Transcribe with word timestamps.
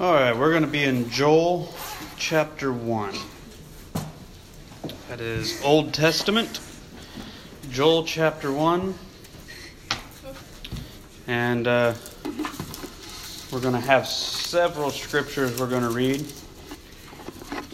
All 0.00 0.12
right, 0.12 0.36
we're 0.36 0.50
going 0.50 0.64
to 0.64 0.68
be 0.68 0.82
in 0.82 1.08
Joel 1.08 1.72
chapter 2.16 2.72
1. 2.72 3.14
That 5.08 5.20
is 5.20 5.62
Old 5.62 5.94
Testament. 5.94 6.58
Joel 7.70 8.02
chapter 8.02 8.50
1. 8.50 8.92
And 11.28 11.68
uh, 11.68 11.94
we're 13.52 13.60
going 13.60 13.74
to 13.74 13.80
have 13.80 14.08
several 14.08 14.90
scriptures 14.90 15.60
we're 15.60 15.70
going 15.70 15.84
to 15.84 15.90
read. 15.90 16.26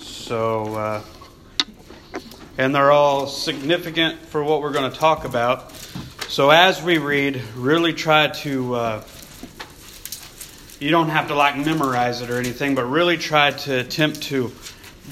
So, 0.03 0.75
uh, 0.75 1.03
and 2.59 2.75
they're 2.75 2.93
all 2.93 3.29
significant 3.29 4.21
for 4.27 4.45
what 4.45 4.61
we're 4.61 4.75
going 4.75 4.93
to 4.93 4.99
talk 4.99 5.25
about. 5.25 5.73
So, 6.29 6.51
as 6.51 6.83
we 6.83 6.99
read, 6.99 7.41
really 7.57 7.95
try 7.95 8.29
to. 8.29 8.75
Uh, 8.75 9.05
you 10.81 10.91
don't 10.91 11.11
have 11.11 11.29
to 11.29 11.35
like 11.35 11.57
memorize 11.59 12.23
it 12.23 12.31
or 12.31 12.39
anything, 12.39 12.75
but 12.75 12.85
really 12.85 13.19
try 13.19 13.51
to 13.51 13.81
attempt 13.81 14.23
to 14.23 14.51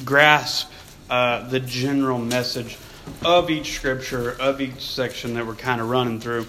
grasp 0.04 0.72
uh, 1.10 1.46
the 1.48 1.60
general 1.60 2.18
message 2.18 2.78
of 3.24 3.50
each 3.50 3.74
scripture, 3.74 4.34
of 4.40 4.60
each 4.60 4.80
section 4.80 5.34
that 5.34 5.46
we're 5.46 5.54
kind 5.54 5.80
of 5.80 5.90
running 5.90 6.20
through, 6.20 6.46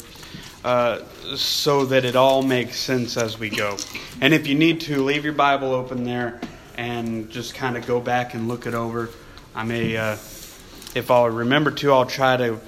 uh, 0.64 1.04
so 1.36 1.86
that 1.86 2.06
it 2.06 2.16
all 2.16 2.42
makes 2.42 2.78
sense 2.78 3.18
as 3.18 3.38
we 3.38 3.50
go. 3.50 3.78
And 4.22 4.34
if 4.34 4.48
you 4.48 4.56
need 4.56 4.82
to, 4.82 5.04
leave 5.04 5.26
your 5.26 5.34
Bible 5.34 5.74
open 5.74 6.06
there 6.06 6.40
and 6.78 7.30
just 7.30 7.56
kind 7.56 7.76
of 7.76 7.86
go 7.86 8.00
back 8.00 8.34
and 8.34 8.48
look 8.48 8.66
it 8.66 8.74
over. 8.74 9.10
I 9.54 9.64
may, 9.64 9.98
uh, 9.98 10.14
if 10.96 11.12
I'll 11.12 11.30
remember 11.30 11.72
to, 11.72 11.92
I'll 11.92 12.06
try 12.06 12.38
to 12.38 12.60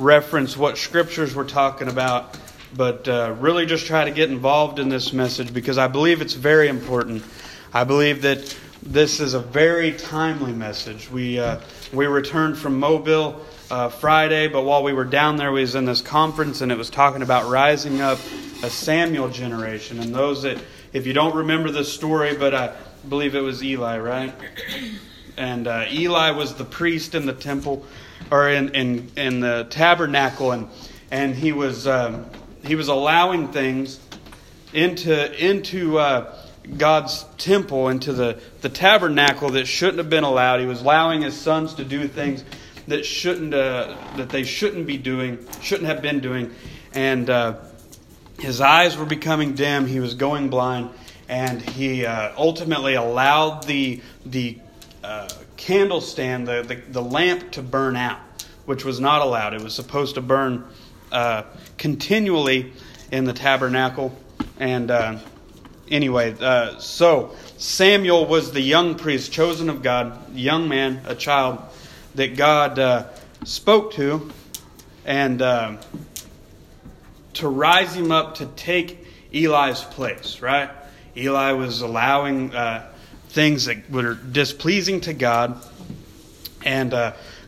reference 0.00 0.56
what 0.56 0.76
scriptures 0.76 1.36
we're 1.36 1.44
talking 1.44 1.88
about 1.88 2.36
but 2.76 3.08
uh, 3.08 3.34
really 3.38 3.66
just 3.66 3.86
try 3.86 4.04
to 4.04 4.10
get 4.10 4.30
involved 4.30 4.78
in 4.78 4.88
this 4.88 5.12
message 5.12 5.52
because 5.52 5.78
I 5.78 5.88
believe 5.88 6.20
it's 6.20 6.34
very 6.34 6.68
important. 6.68 7.22
I 7.72 7.84
believe 7.84 8.22
that 8.22 8.56
this 8.82 9.20
is 9.20 9.34
a 9.34 9.40
very 9.40 9.92
timely 9.92 10.52
message. 10.52 11.10
We 11.10 11.38
uh, 11.38 11.60
we 11.92 12.06
returned 12.06 12.56
from 12.56 12.78
Mobile 12.78 13.44
uh, 13.70 13.88
Friday, 13.88 14.48
but 14.48 14.62
while 14.62 14.82
we 14.82 14.92
were 14.92 15.04
down 15.04 15.36
there, 15.36 15.52
we 15.52 15.60
was 15.60 15.74
in 15.74 15.84
this 15.84 16.00
conference 16.00 16.60
and 16.60 16.72
it 16.72 16.78
was 16.78 16.90
talking 16.90 17.22
about 17.22 17.50
rising 17.50 18.00
up 18.00 18.18
a 18.62 18.70
Samuel 18.70 19.28
generation 19.28 20.00
and 20.00 20.14
those 20.14 20.42
that, 20.42 20.58
if 20.92 21.06
you 21.06 21.12
don't 21.12 21.34
remember 21.34 21.70
the 21.70 21.84
story, 21.84 22.36
but 22.36 22.54
I 22.54 22.76
believe 23.08 23.34
it 23.34 23.40
was 23.40 23.62
Eli, 23.62 23.98
right? 23.98 24.34
And 25.36 25.68
uh, 25.68 25.86
Eli 25.90 26.32
was 26.32 26.56
the 26.56 26.66
priest 26.66 27.14
in 27.14 27.24
the 27.24 27.32
temple 27.32 27.86
or 28.30 28.50
in 28.50 28.74
in, 28.74 29.10
in 29.16 29.40
the 29.40 29.66
tabernacle, 29.70 30.52
and 30.52 30.68
and 31.10 31.34
he 31.34 31.52
was. 31.52 31.86
Um, 31.86 32.26
he 32.64 32.74
was 32.74 32.88
allowing 32.88 33.48
things 33.48 33.98
into 34.72 35.44
into 35.44 35.98
uh, 35.98 36.34
God's 36.76 37.24
temple, 37.38 37.88
into 37.88 38.12
the, 38.12 38.40
the 38.60 38.68
tabernacle 38.68 39.50
that 39.50 39.66
shouldn't 39.66 39.98
have 39.98 40.10
been 40.10 40.24
allowed. 40.24 40.60
He 40.60 40.66
was 40.66 40.82
allowing 40.82 41.22
his 41.22 41.38
sons 41.38 41.74
to 41.74 41.84
do 41.84 42.06
things 42.06 42.44
that 42.86 43.04
shouldn't 43.04 43.54
uh, 43.54 43.96
that 44.16 44.28
they 44.28 44.44
shouldn't 44.44 44.86
be 44.86 44.96
doing, 44.96 45.38
shouldn't 45.60 45.88
have 45.88 46.02
been 46.02 46.20
doing, 46.20 46.54
and 46.92 47.28
uh, 47.30 47.58
his 48.38 48.60
eyes 48.60 48.96
were 48.96 49.06
becoming 49.06 49.54
dim. 49.54 49.86
He 49.86 50.00
was 50.00 50.14
going 50.14 50.50
blind, 50.50 50.90
and 51.28 51.62
he 51.62 52.06
uh, 52.06 52.32
ultimately 52.36 52.94
allowed 52.94 53.64
the 53.66 54.00
the 54.26 54.58
uh, 55.02 55.28
candle 55.56 56.00
stand, 56.00 56.46
the, 56.46 56.62
the 56.62 56.76
the 56.76 57.02
lamp, 57.02 57.52
to 57.52 57.62
burn 57.62 57.96
out, 57.96 58.20
which 58.66 58.84
was 58.84 59.00
not 59.00 59.22
allowed. 59.22 59.54
It 59.54 59.62
was 59.62 59.74
supposed 59.74 60.14
to 60.16 60.20
burn 60.20 60.64
uh, 61.12 61.44
continually 61.78 62.72
in 63.10 63.24
the 63.24 63.32
tabernacle. 63.32 64.16
And 64.58 64.90
uh, 64.90 65.18
anyway, 65.90 66.34
uh, 66.38 66.78
so 66.78 67.34
Samuel 67.56 68.26
was 68.26 68.52
the 68.52 68.60
young 68.60 68.94
priest, 68.94 69.32
chosen 69.32 69.68
of 69.68 69.82
God, 69.82 70.34
young 70.34 70.68
man, 70.68 71.02
a 71.06 71.14
child 71.14 71.60
that 72.14 72.36
God 72.36 72.78
uh, 72.78 73.06
spoke 73.44 73.92
to, 73.94 74.30
and 75.04 75.42
uh, 75.42 75.76
to 77.34 77.48
rise 77.48 77.94
him 77.94 78.12
up 78.12 78.36
to 78.36 78.46
take 78.46 79.06
Eli's 79.32 79.82
place, 79.82 80.40
right? 80.40 80.70
Eli 81.16 81.52
was 81.52 81.80
allowing 81.80 82.54
uh, 82.54 82.90
things 83.28 83.64
that 83.66 83.90
were 83.90 84.14
displeasing 84.14 85.00
to 85.02 85.12
God, 85.12 85.62
and 86.64 86.92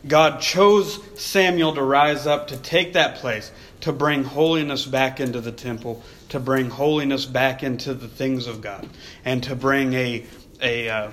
God 0.07 0.41
chose 0.41 0.99
Samuel 1.21 1.75
to 1.75 1.83
rise 1.83 2.27
up 2.27 2.49
to 2.49 2.57
take 2.57 2.95
that 2.95 3.17
place, 3.17 3.53
to 3.83 3.93
bring 3.93 4.25
holiness 4.25 4.85
back 4.85 5.21
into 5.21 5.41
the 5.41 5.53
temple, 5.53 6.03
to 6.31 6.41
bring 6.41 6.71
holiness 6.71 7.25
back 7.25 7.63
into 7.63 7.95
the 7.95 8.09
things 8.09 8.47
of 8.47 8.61
God, 8.61 8.89
and 9.25 9.43
to 9.45 9.55
bring 9.55 9.95
a, 9.95 10.25
a, 10.61 10.89
uh, 10.89 11.11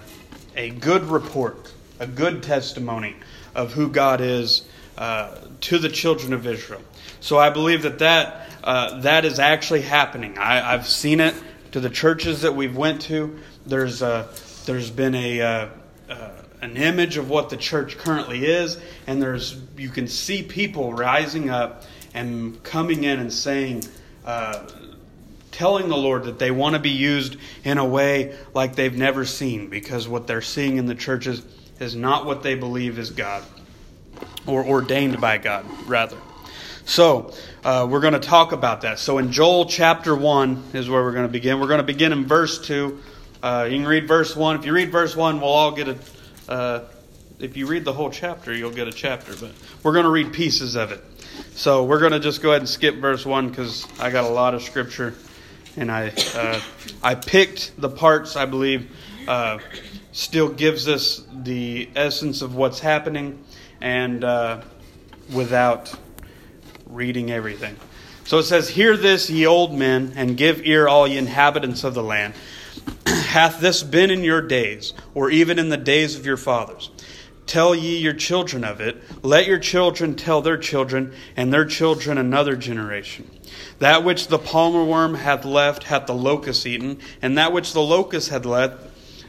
a 0.56 0.72
good 0.72 1.04
report, 1.04 1.72
a 2.00 2.08
good 2.08 2.42
testimony 2.42 3.16
of 3.54 3.74
who 3.74 3.90
God 3.90 4.22
is 4.22 4.64
uh, 4.98 5.36
to 5.62 5.78
the 5.78 5.90
children 5.90 6.34
of 6.34 6.48
Israel. 6.48 6.82
So 7.20 7.38
I 7.38 7.50
believe 7.50 7.84
that 7.84 8.00
that, 8.00 8.50
uh, 8.64 9.02
that 9.02 9.24
is 9.24 9.40
actually 9.40 9.82
happening. 9.82 10.38
I, 10.38 10.72
have 10.72 10.88
seen 10.88 11.20
it 11.20 11.36
to 11.72 11.80
the 11.80 11.90
churches 11.90 12.42
that 12.42 12.56
we've 12.56 12.76
went 12.76 13.02
to. 13.04 13.40
There's, 13.66 14.02
a, 14.02 14.30
there's 14.66 14.90
been 14.90 15.16
a 15.16 15.42
uh, 15.42 15.48
uh, 15.48 15.70
an 16.62 16.78
image 16.78 17.18
of 17.18 17.30
what 17.30 17.50
the 17.50 17.58
church 17.58 17.98
currently 17.98 18.46
is, 18.46 18.78
and 19.08 19.22
there's 19.22 19.60
you 19.78 19.90
can 19.90 20.08
see 20.08 20.44
people 20.44 20.94
rising 20.94 21.50
up 21.50 21.84
and 22.14 22.62
coming 22.64 23.04
in 23.04 23.20
and 23.20 23.32
saying, 23.32 23.84
uh, 24.26 24.68
telling 25.52 25.90
the 25.90 25.98
Lord 25.98 26.24
that 26.24 26.40
they 26.40 26.52
want 26.52 26.76
to 26.76 26.80
be 26.80 26.90
used 26.90 27.38
in 27.64 27.78
a 27.78 27.86
way 27.86 28.38
like 28.54 28.76
they've 28.76 28.96
never 28.96 29.26
seen, 29.26 29.70
because 29.70 30.08
what 30.08 30.28
they're 30.28 30.42
seeing 30.42 30.78
in 30.78 30.86
the 30.86 30.96
churches 30.96 31.44
is 31.80 31.96
not 31.96 32.26
what 32.26 32.44
they 32.44 32.56
believe 32.56 33.00
is 33.00 33.12
God 33.12 33.44
or 34.46 34.66
ordained 34.66 35.22
by 35.22 35.38
God, 35.38 35.66
rather. 35.88 36.18
So, 36.86 37.34
uh, 37.64 37.88
we're 37.90 38.00
going 38.00 38.14
to 38.14 38.20
talk 38.20 38.52
about 38.52 38.82
that. 38.82 39.00
So, 39.00 39.20
in 39.20 39.32
Joel 39.32 39.66
chapter 39.66 40.16
1 40.16 40.72
is 40.74 40.90
where 40.90 41.04
we're 41.04 41.12
going 41.12 41.28
to 41.28 41.32
begin. 41.32 41.60
We're 41.60 41.68
going 41.68 41.80
to 41.80 41.84
begin 41.84 42.12
in 42.12 42.26
verse 42.26 42.60
2. 42.66 43.00
Uh, 43.44 43.68
you 43.70 43.78
can 43.78 43.88
read 43.88 44.08
verse 44.08 44.36
1. 44.36 44.58
If 44.58 44.66
you 44.66 44.74
read 44.74 44.92
verse 44.92 45.16
1, 45.16 45.40
we'll 45.40 45.50
all 45.50 45.72
get 45.72 45.88
a 45.88 45.98
uh, 46.50 46.82
if 47.40 47.56
you 47.56 47.68
read 47.68 47.86
the 47.86 47.94
whole 47.94 48.10
chapter, 48.10 48.54
you'll 48.54 48.72
get 48.72 48.88
a 48.88 48.92
chapter, 48.92 49.34
but 49.36 49.52
we're 49.84 49.94
going 49.94 50.06
to 50.06 50.12
read 50.12 50.34
pieces 50.34 50.76
of 50.76 50.92
it. 50.92 51.02
So 51.54 51.86
we're 51.86 52.00
going 52.00 52.12
to 52.12 52.20
just 52.20 52.42
go 52.42 52.50
ahead 52.50 52.62
and 52.62 52.70
skip 52.70 52.96
verse 52.96 53.26
1 53.26 53.50
because 53.50 53.88
I 54.00 54.10
got 54.10 54.26
a 54.26 54.30
lot 54.30 54.54
of 54.54 54.62
scripture 54.62 55.14
and 55.78 55.92
I, 55.92 56.12
uh, 56.36 56.60
I 57.04 57.16
picked 57.16 57.80
the 57.80 57.90
parts 57.90 58.36
I 58.36 58.46
believe 58.46 58.92
uh, 59.28 59.60
still 60.12 60.50
gives 60.50 60.88
us 60.88 61.24
the 61.32 61.90
essence 61.96 62.42
of 62.42 62.56
what's 62.56 62.80
happening 62.80 63.44
and 63.80 64.24
uh, 64.24 64.62
without 65.34 65.94
reading 66.88 67.32
everything. 67.32 67.76
So 68.26 68.40
it 68.40 68.44
says, 68.44 68.70
Hear 68.70 68.98
this, 68.98 69.30
ye 69.30 69.46
old 69.46 69.74
men, 69.74 70.14
and 70.16 70.36
give 70.36 70.66
ear, 70.66 70.88
all 70.88 71.08
ye 71.08 71.18
inhabitants 71.18 71.84
of 71.84 71.94
the 71.94 72.04
land. 72.04 72.34
Hath 73.30 73.60
this 73.60 73.84
been 73.84 74.10
in 74.10 74.24
your 74.24 74.42
days, 74.42 74.92
or 75.14 75.30
even 75.30 75.60
in 75.60 75.70
the 75.70 75.78
days 75.78 76.16
of 76.16 76.26
your 76.26 76.36
fathers? 76.36 76.90
Tell 77.46 77.76
ye 77.76 77.98
your 77.98 78.14
children 78.14 78.64
of 78.64 78.82
it. 78.82 79.04
Let 79.22 79.46
your 79.46 79.60
children 79.60 80.16
tell 80.16 80.42
their 80.42 80.58
children, 80.58 81.14
and 81.38 81.54
their 81.54 81.66
children 81.66 82.18
another 82.18 82.56
generation. 82.56 83.30
That 83.78 84.04
which 84.04 84.30
the 84.30 84.40
palmer 84.40 84.84
worm 84.84 85.14
hath 85.14 85.46
left 85.46 85.84
hath 85.84 86.08
the 86.08 86.16
locust 86.16 86.66
eaten, 86.66 86.98
and 87.22 87.38
that 87.38 87.54
which 87.54 87.74
the 87.74 87.82
locust 87.82 88.30
hath 88.30 88.46
left, 88.46 88.84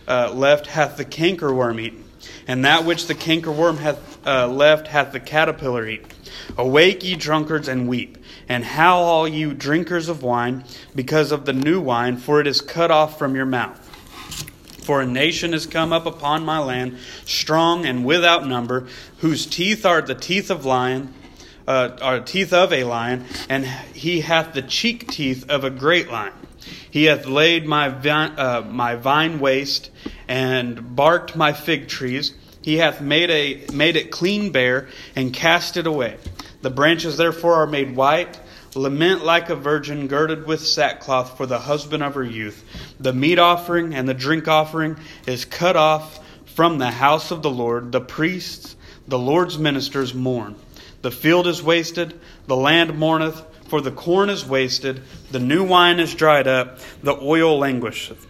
uh, 0.09 0.32
left 0.32 0.69
hath 0.69 0.97
the 0.97 1.05
cankerworm 1.05 1.78
eaten, 1.78 2.03
and 2.49 2.65
that 2.65 2.87
which 2.87 3.06
the 3.06 3.15
cankerworm 3.15 3.77
hath 3.77 4.27
uh, 4.27 4.49
left 4.49 4.88
hath 4.88 5.12
the 5.12 5.21
caterpillar 5.21 5.87
eaten. 5.87 6.09
Awake, 6.56 7.05
ye 7.05 7.17
drunkards, 7.17 7.69
and 7.69 7.87
weep, 7.87 8.17
and 8.49 8.65
howl 8.65 9.03
all 9.03 9.28
you 9.28 9.53
drinkers 9.53 10.09
of 10.09 10.22
wine, 10.22 10.65
because 10.94 11.32
of 11.32 11.44
the 11.44 11.53
new 11.53 11.82
wine, 11.82 12.17
for 12.17 12.41
it 12.41 12.47
is 12.47 12.62
cut 12.62 12.91
off 12.91 13.19
from 13.19 13.37
your 13.37 13.44
mouth. 13.44 13.88
For 14.82 15.00
a 15.00 15.06
nation 15.06 15.55
is 15.55 15.67
come 15.67 15.93
up 15.93 16.06
upon 16.06 16.44
my 16.44 16.59
land, 16.59 16.99
strong 17.25 17.85
and 17.85 18.05
without 18.05 18.47
number, 18.47 18.87
whose 19.19 19.47
teeth 19.47 19.85
are 19.85 20.00
the 20.00 20.15
teeth 20.15 20.50
of 20.50 20.65
lion, 20.65 21.15
uh, 21.69 21.97
are 22.00 22.21
teeth 22.21 22.53
of 22.53 22.73
a 22.73 22.85
lion, 22.85 23.25
and 23.49 23.67
he 23.94 24.23
hath 24.23 24.55
the 24.55 24.62
cheek 24.62 25.09
teeth 25.09 25.49
of 25.49 25.65
a 25.65 25.71
great 25.71 26.11
lion. 26.11 26.32
He 26.91 27.05
hath 27.05 27.27
laid 27.27 27.67
my 27.67 27.88
vine, 27.88 28.32
uh, 28.38 28.62
my 28.69 28.97
vine 28.97 29.38
waste, 29.38 29.91
and 30.29 30.97
barked 30.97 31.37
my 31.37 31.53
fig 31.53 31.88
trees. 31.88 32.35
He 32.62 32.79
hath 32.79 33.00
made 33.00 33.31
a 33.31 33.73
made 33.73 33.97
it 33.97 34.11
clean 34.11 34.50
bare, 34.50 34.88
and 35.15 35.32
cast 35.32 35.77
it 35.77 35.87
away. 35.87 36.17
The 36.62 36.71
branches 36.71 37.17
therefore 37.17 37.55
are 37.55 37.67
made 37.67 37.97
white. 37.97 38.38
Lament 38.75 39.25
like 39.25 39.50
a 39.50 39.56
virgin 39.56 40.06
girded 40.06 40.46
with 40.46 40.64
sackcloth 40.64 41.37
for 41.37 41.46
the 41.46 41.58
husband 41.58 42.02
of 42.02 42.14
her 42.14 42.25
youth. 42.25 42.64
The 43.00 43.12
meat 43.12 43.38
offering 43.38 43.94
and 43.94 44.08
the 44.08 44.14
drink 44.14 44.46
offering 44.46 44.96
is 45.26 45.44
cut 45.44 45.76
off 45.76 46.20
from 46.55 46.78
the 46.78 46.90
house 46.90 47.31
of 47.31 47.43
the 47.43 47.50
Lord. 47.50 47.90
The 47.90 48.00
priests, 48.00 48.76
the 49.08 49.19
Lord's 49.19 49.58
ministers 49.58 50.14
mourn. 50.14 50.55
The 51.02 51.11
field 51.11 51.46
is 51.46 51.62
wasted, 51.62 52.20
the 52.46 52.56
land 52.56 52.96
mourneth, 52.96 53.43
for 53.69 53.81
the 53.81 53.90
corn 53.90 54.31
is 54.31 54.44
wasted, 54.44 55.02
the 55.31 55.38
new 55.38 55.64
wine 55.64 55.99
is 55.99 56.14
dried 56.14 56.46
up, 56.46 56.78
the 57.02 57.17
oil 57.17 57.58
languisheth. 57.58 58.26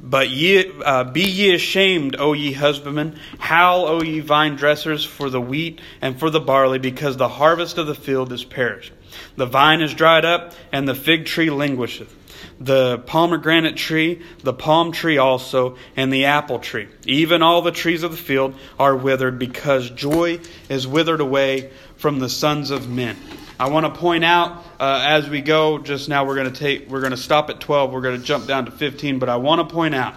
But 0.00 0.30
ye, 0.30 0.70
uh, 0.84 1.04
be 1.04 1.22
ye 1.22 1.54
ashamed, 1.54 2.16
O 2.18 2.32
ye 2.32 2.52
husbandmen, 2.52 3.18
howl, 3.38 3.86
O 3.86 4.02
ye 4.02 4.18
vine 4.18 4.56
dressers, 4.56 5.04
for 5.04 5.30
the 5.30 5.40
wheat 5.40 5.80
and 6.00 6.18
for 6.18 6.28
the 6.28 6.40
barley, 6.40 6.80
because 6.80 7.16
the 7.16 7.28
harvest 7.28 7.78
of 7.78 7.86
the 7.86 7.94
field 7.94 8.32
is 8.32 8.44
perished. 8.44 8.92
The 9.36 9.46
vine 9.46 9.80
is 9.80 9.94
dried 9.94 10.24
up, 10.24 10.52
and 10.72 10.88
the 10.88 10.94
fig 10.94 11.26
tree 11.26 11.50
languisheth. 11.50 12.14
The 12.60 12.98
pomegranate 12.98 13.76
tree, 13.76 14.22
the 14.42 14.52
palm 14.52 14.92
tree 14.92 15.18
also, 15.18 15.76
and 15.96 16.12
the 16.12 16.26
apple 16.26 16.58
tree. 16.58 16.88
Even 17.06 17.42
all 17.42 17.62
the 17.62 17.72
trees 17.72 18.02
of 18.02 18.10
the 18.10 18.16
field 18.16 18.54
are 18.78 18.96
withered, 18.96 19.38
because 19.38 19.90
joy 19.90 20.40
is 20.68 20.86
withered 20.86 21.20
away 21.20 21.70
from 21.96 22.18
the 22.18 22.28
sons 22.28 22.70
of 22.70 22.88
men. 22.88 23.16
I 23.58 23.68
want 23.68 23.92
to 23.92 24.00
point 24.00 24.24
out 24.24 24.64
uh, 24.80 25.04
as 25.06 25.28
we 25.28 25.40
go. 25.40 25.78
Just 25.78 26.08
now, 26.08 26.24
we're 26.24 26.34
going 26.34 26.52
to 26.52 26.58
take. 26.58 26.88
We're 26.88 27.00
going 27.00 27.12
to 27.12 27.16
stop 27.16 27.48
at 27.48 27.60
twelve. 27.60 27.92
We're 27.92 28.00
going 28.00 28.18
to 28.18 28.26
jump 28.26 28.46
down 28.46 28.64
to 28.64 28.72
fifteen. 28.72 29.20
But 29.20 29.28
I 29.28 29.36
want 29.36 29.68
to 29.68 29.72
point 29.72 29.94
out 29.94 30.14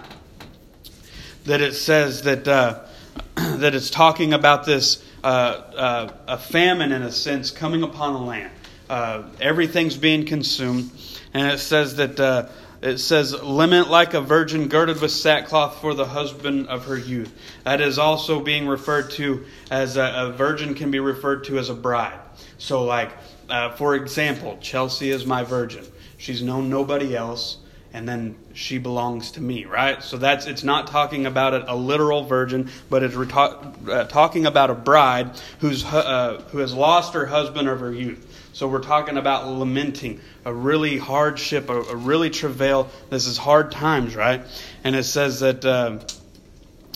that 1.44 1.60
it 1.60 1.74
says 1.74 2.22
that 2.22 2.48
uh, 2.48 2.80
that 3.36 3.74
it's 3.74 3.90
talking 3.90 4.32
about 4.32 4.66
this 4.66 5.04
uh, 5.22 5.26
uh, 5.26 6.12
a 6.28 6.38
famine 6.38 6.92
in 6.92 7.02
a 7.02 7.12
sense 7.12 7.50
coming 7.50 7.82
upon 7.82 8.14
the 8.14 8.20
land. 8.20 8.50
Uh, 8.88 9.24
everything's 9.40 9.96
being 9.96 10.26
consumed, 10.26 10.90
and 11.34 11.52
it 11.52 11.58
says 11.58 11.96
that. 11.96 12.20
Uh, 12.20 12.48
it 12.82 12.98
says, 12.98 13.32
lament 13.32 13.88
like 13.88 14.12
a 14.12 14.20
virgin 14.20 14.68
girded 14.68 15.00
with 15.00 15.10
sackcloth 15.10 15.80
for 15.80 15.94
the 15.94 16.04
husband 16.04 16.68
of 16.68 16.84
her 16.84 16.96
youth. 16.96 17.32
That 17.64 17.80
is 17.80 17.98
also 17.98 18.40
being 18.40 18.68
referred 18.68 19.10
to 19.12 19.46
as 19.70 19.96
a, 19.96 20.02
a 20.02 20.32
virgin 20.32 20.74
can 20.74 20.90
be 20.90 21.00
referred 21.00 21.44
to 21.44 21.58
as 21.58 21.70
a 21.70 21.74
bride. 21.74 22.18
So, 22.58 22.84
like, 22.84 23.10
uh, 23.48 23.72
for 23.72 23.94
example, 23.94 24.58
Chelsea 24.60 25.10
is 25.10 25.24
my 25.24 25.42
virgin. 25.42 25.84
She's 26.18 26.42
known 26.42 26.68
nobody 26.68 27.16
else, 27.16 27.58
and 27.92 28.08
then 28.08 28.36
she 28.52 28.78
belongs 28.78 29.32
to 29.32 29.40
me, 29.40 29.64
right? 29.64 30.02
So 30.02 30.18
that's 30.18 30.46
it's 30.46 30.64
not 30.64 30.86
talking 30.86 31.26
about 31.26 31.54
a, 31.54 31.72
a 31.72 31.74
literal 31.74 32.24
virgin, 32.24 32.70
but 32.90 33.02
it's 33.02 33.16
uh, 33.16 34.04
talking 34.08 34.46
about 34.46 34.70
a 34.70 34.74
bride 34.74 35.30
who's 35.60 35.84
uh, 35.84 36.42
who 36.50 36.58
has 36.58 36.74
lost 36.74 37.14
her 37.14 37.26
husband 37.26 37.68
of 37.68 37.80
her 37.80 37.92
youth. 37.92 38.25
So 38.56 38.66
we're 38.66 38.80
talking 38.80 39.18
about 39.18 39.46
lamenting 39.46 40.18
a 40.46 40.50
really 40.50 40.96
hardship, 40.96 41.68
a, 41.68 41.78
a 41.78 41.94
really 41.94 42.30
travail. 42.30 42.88
This 43.10 43.26
is 43.26 43.36
hard 43.36 43.70
times, 43.70 44.16
right? 44.16 44.46
And 44.82 44.96
it 44.96 45.04
says 45.04 45.40
that. 45.40 45.62
Uh, 45.62 45.98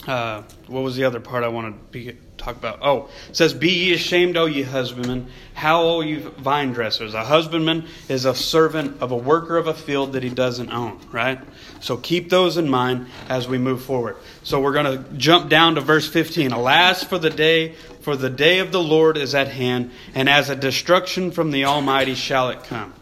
uh 0.07 0.43
what 0.69 0.81
was 0.81 0.97
the 0.97 1.05
other 1.05 1.21
part 1.21 1.45
I 1.45 1.49
wanted 1.49 1.73
to 1.73 1.79
be 1.91 2.17
talk 2.41 2.57
about. 2.57 2.79
Oh, 2.83 3.09
it 3.29 3.37
says, 3.37 3.55
Be 3.55 3.71
ye 3.71 3.93
ashamed, 3.93 4.37
O 4.37 4.47
ye 4.47 4.63
husbandmen, 4.63 5.29
how, 5.55 5.83
O 5.83 6.01
ye 6.01 6.17
vine 6.17 6.73
dressers. 6.73 7.15
A 7.15 7.25
husbandman 7.25 7.87
is 8.09 8.25
a 8.25 8.35
servant 8.35 9.01
of 9.01 9.13
a 9.13 9.17
worker 9.17 9.57
of 9.57 9.67
a 9.67 9.75
field 9.75 10.15
that 10.15 10.23
he 10.23 10.31
doesn't 10.31 10.71
own, 10.71 11.01
right? 11.13 11.39
So 11.81 11.97
keep 11.97 12.31
those 12.31 12.57
in 12.57 12.69
mind 12.69 13.07
as 13.29 13.47
we 13.47 13.59
move 13.59 13.83
forward. 13.83 14.17
So 14.43 14.61
we're 14.61 14.73
going 14.73 15.05
to 15.05 15.13
jump 15.15 15.49
down 15.49 15.75
to 15.75 15.81
verse 15.81 16.09
15. 16.09 16.53
Alas 16.53 17.05
for 17.05 17.19
the 17.19 17.31
day, 17.31 17.75
for 18.01 18.17
the 18.17 18.31
day 18.31 18.61
of 18.61 18.73
the 18.73 18.83
Lord 18.83 19.17
is 19.17 19.35
at 19.35 19.49
hand, 19.49 19.91
and 20.15 20.29
as 20.29 20.49
a 20.49 20.57
destruction 20.57 21.31
from 21.31 21.51
the 21.51 21.67
Almighty 21.67 22.15
shall 22.15 22.49
it 22.49 22.65
come. 22.65 22.95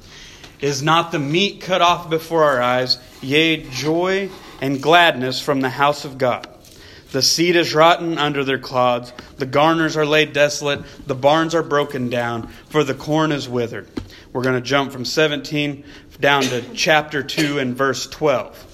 Is 0.60 0.82
not 0.82 1.12
the 1.12 1.20
meat 1.20 1.60
cut 1.60 1.80
off 1.80 2.10
before 2.10 2.42
our 2.42 2.60
eyes, 2.60 2.98
yea, 3.22 3.62
joy 3.70 4.28
and 4.60 4.82
gladness 4.82 5.40
from 5.40 5.60
the 5.60 5.70
house 5.70 6.04
of 6.04 6.18
God? 6.18 6.48
The 7.10 7.22
seed 7.22 7.56
is 7.56 7.74
rotten 7.74 8.18
under 8.18 8.44
their 8.44 8.58
clods. 8.58 9.12
The 9.38 9.46
garners 9.46 9.96
are 9.96 10.04
laid 10.04 10.32
desolate. 10.32 10.82
The 11.06 11.14
barns 11.14 11.54
are 11.54 11.62
broken 11.62 12.10
down, 12.10 12.48
for 12.68 12.84
the 12.84 12.94
corn 12.94 13.32
is 13.32 13.48
withered. 13.48 13.88
We're 14.32 14.42
going 14.42 14.56
to 14.56 14.60
jump 14.60 14.92
from 14.92 15.04
17 15.04 15.84
down 16.20 16.42
to 16.42 16.62
chapter 16.74 17.22
2 17.22 17.58
and 17.58 17.74
verse 17.74 18.06
12. 18.06 18.66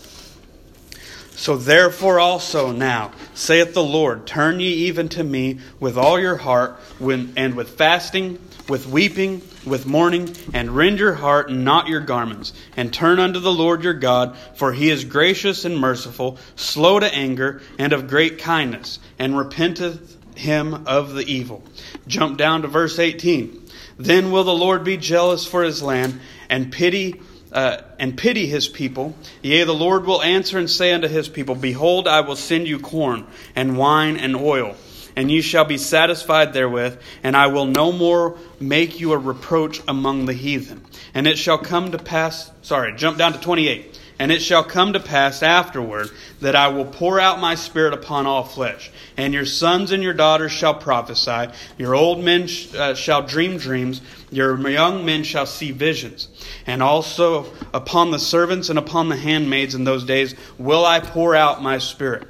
So 1.36 1.56
therefore 1.56 2.20
also 2.20 2.72
now, 2.72 3.12
saith 3.34 3.74
the 3.74 3.84
Lord, 3.84 4.26
turn 4.26 4.60
ye 4.60 4.68
even 4.86 5.08
to 5.10 5.24
me 5.24 5.60
with 5.78 5.96
all 5.96 6.18
your 6.18 6.36
heart, 6.36 6.78
and 7.00 7.54
with 7.54 7.70
fasting, 7.70 8.38
with 8.68 8.86
weeping, 8.86 9.42
with 9.66 9.86
mourning, 9.86 10.34
and 10.52 10.70
rend 10.70 10.98
your 10.98 11.14
heart 11.14 11.48
and 11.48 11.64
not 11.64 11.88
your 11.88 12.00
garments, 12.00 12.52
and 12.76 12.92
turn 12.92 13.18
unto 13.18 13.40
the 13.40 13.52
Lord 13.52 13.82
your 13.82 13.94
God, 13.94 14.36
for 14.54 14.72
he 14.72 14.90
is 14.90 15.04
gracious 15.04 15.64
and 15.64 15.78
merciful, 15.78 16.38
slow 16.56 17.00
to 17.00 17.14
anger, 17.14 17.62
and 17.78 17.92
of 17.92 18.08
great 18.08 18.38
kindness, 18.38 18.98
and 19.18 19.36
repenteth 19.36 20.16
him 20.36 20.86
of 20.86 21.14
the 21.14 21.24
evil. 21.30 21.62
Jump 22.06 22.38
down 22.38 22.62
to 22.62 22.68
verse 22.68 22.98
18. 22.98 23.62
Then 23.96 24.30
will 24.30 24.44
the 24.44 24.54
Lord 24.54 24.84
be 24.84 24.96
jealous 24.96 25.46
for 25.46 25.62
his 25.62 25.82
land, 25.82 26.20
and 26.48 26.72
pity 26.72 27.20
uh, 27.52 27.82
and 28.00 28.18
pity 28.18 28.46
his 28.46 28.66
people. 28.66 29.14
Yea, 29.40 29.62
the 29.62 29.72
Lord 29.72 30.06
will 30.06 30.20
answer 30.20 30.58
and 30.58 30.68
say 30.68 30.92
unto 30.92 31.06
his 31.06 31.28
people, 31.28 31.54
Behold, 31.54 32.08
I 32.08 32.22
will 32.22 32.34
send 32.34 32.66
you 32.66 32.80
corn 32.80 33.28
and 33.54 33.78
wine 33.78 34.16
and 34.16 34.34
oil 34.34 34.74
and 35.16 35.30
ye 35.30 35.40
shall 35.40 35.64
be 35.64 35.78
satisfied 35.78 36.52
therewith, 36.52 36.98
and 37.22 37.36
I 37.36 37.46
will 37.48 37.66
no 37.66 37.92
more 37.92 38.36
make 38.60 39.00
you 39.00 39.12
a 39.12 39.18
reproach 39.18 39.80
among 39.86 40.26
the 40.26 40.32
heathen. 40.32 40.84
And 41.14 41.26
it 41.26 41.38
shall 41.38 41.58
come 41.58 41.92
to 41.92 41.98
pass, 41.98 42.50
sorry, 42.62 42.94
jump 42.96 43.18
down 43.18 43.32
to 43.32 43.40
28. 43.40 44.00
And 44.16 44.30
it 44.30 44.42
shall 44.42 44.62
come 44.62 44.92
to 44.92 45.00
pass 45.00 45.42
afterward 45.42 46.08
that 46.40 46.54
I 46.54 46.68
will 46.68 46.84
pour 46.84 47.18
out 47.18 47.40
my 47.40 47.56
spirit 47.56 47.94
upon 47.94 48.26
all 48.26 48.44
flesh. 48.44 48.92
And 49.16 49.34
your 49.34 49.44
sons 49.44 49.90
and 49.90 50.04
your 50.04 50.14
daughters 50.14 50.52
shall 50.52 50.74
prophesy. 50.74 51.52
Your 51.78 51.96
old 51.96 52.22
men 52.22 52.46
sh- 52.46 52.72
uh, 52.74 52.94
shall 52.94 53.22
dream 53.22 53.56
dreams. 53.56 54.00
Your 54.30 54.56
young 54.68 55.04
men 55.04 55.24
shall 55.24 55.46
see 55.46 55.72
visions. 55.72 56.28
And 56.64 56.80
also 56.80 57.52
upon 57.72 58.12
the 58.12 58.20
servants 58.20 58.68
and 58.68 58.78
upon 58.78 59.08
the 59.08 59.16
handmaids 59.16 59.74
in 59.74 59.82
those 59.82 60.04
days 60.04 60.36
will 60.58 60.84
I 60.86 61.00
pour 61.00 61.34
out 61.34 61.60
my 61.60 61.78
spirit. 61.78 62.28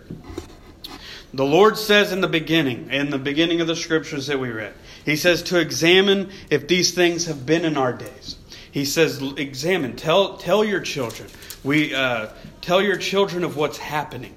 The 1.36 1.44
Lord 1.44 1.76
says 1.76 2.12
in 2.12 2.20
the 2.20 2.28
beginning, 2.28 2.90
in 2.90 3.10
the 3.10 3.18
beginning 3.18 3.60
of 3.60 3.66
the 3.66 3.74
scriptures 3.74 4.28
that 4.28 4.38
we 4.38 4.50
read, 4.50 4.72
He 5.04 5.16
says 5.16 5.42
to 5.44 5.58
examine 5.58 6.30
if 6.48 6.68
these 6.68 6.94
things 6.94 7.26
have 7.26 7.44
been 7.44 7.64
in 7.64 7.76
our 7.76 7.92
days. 7.92 8.36
He 8.70 8.84
says, 8.84 9.22
examine, 9.36 9.96
tell, 9.96 10.36
tell 10.36 10.64
your 10.64 10.80
children. 10.80 11.28
We 11.62 11.94
uh, 11.94 12.28
tell 12.60 12.82
your 12.82 12.96
children 12.96 13.42
of 13.42 13.56
what's 13.56 13.78
happening. 13.78 14.34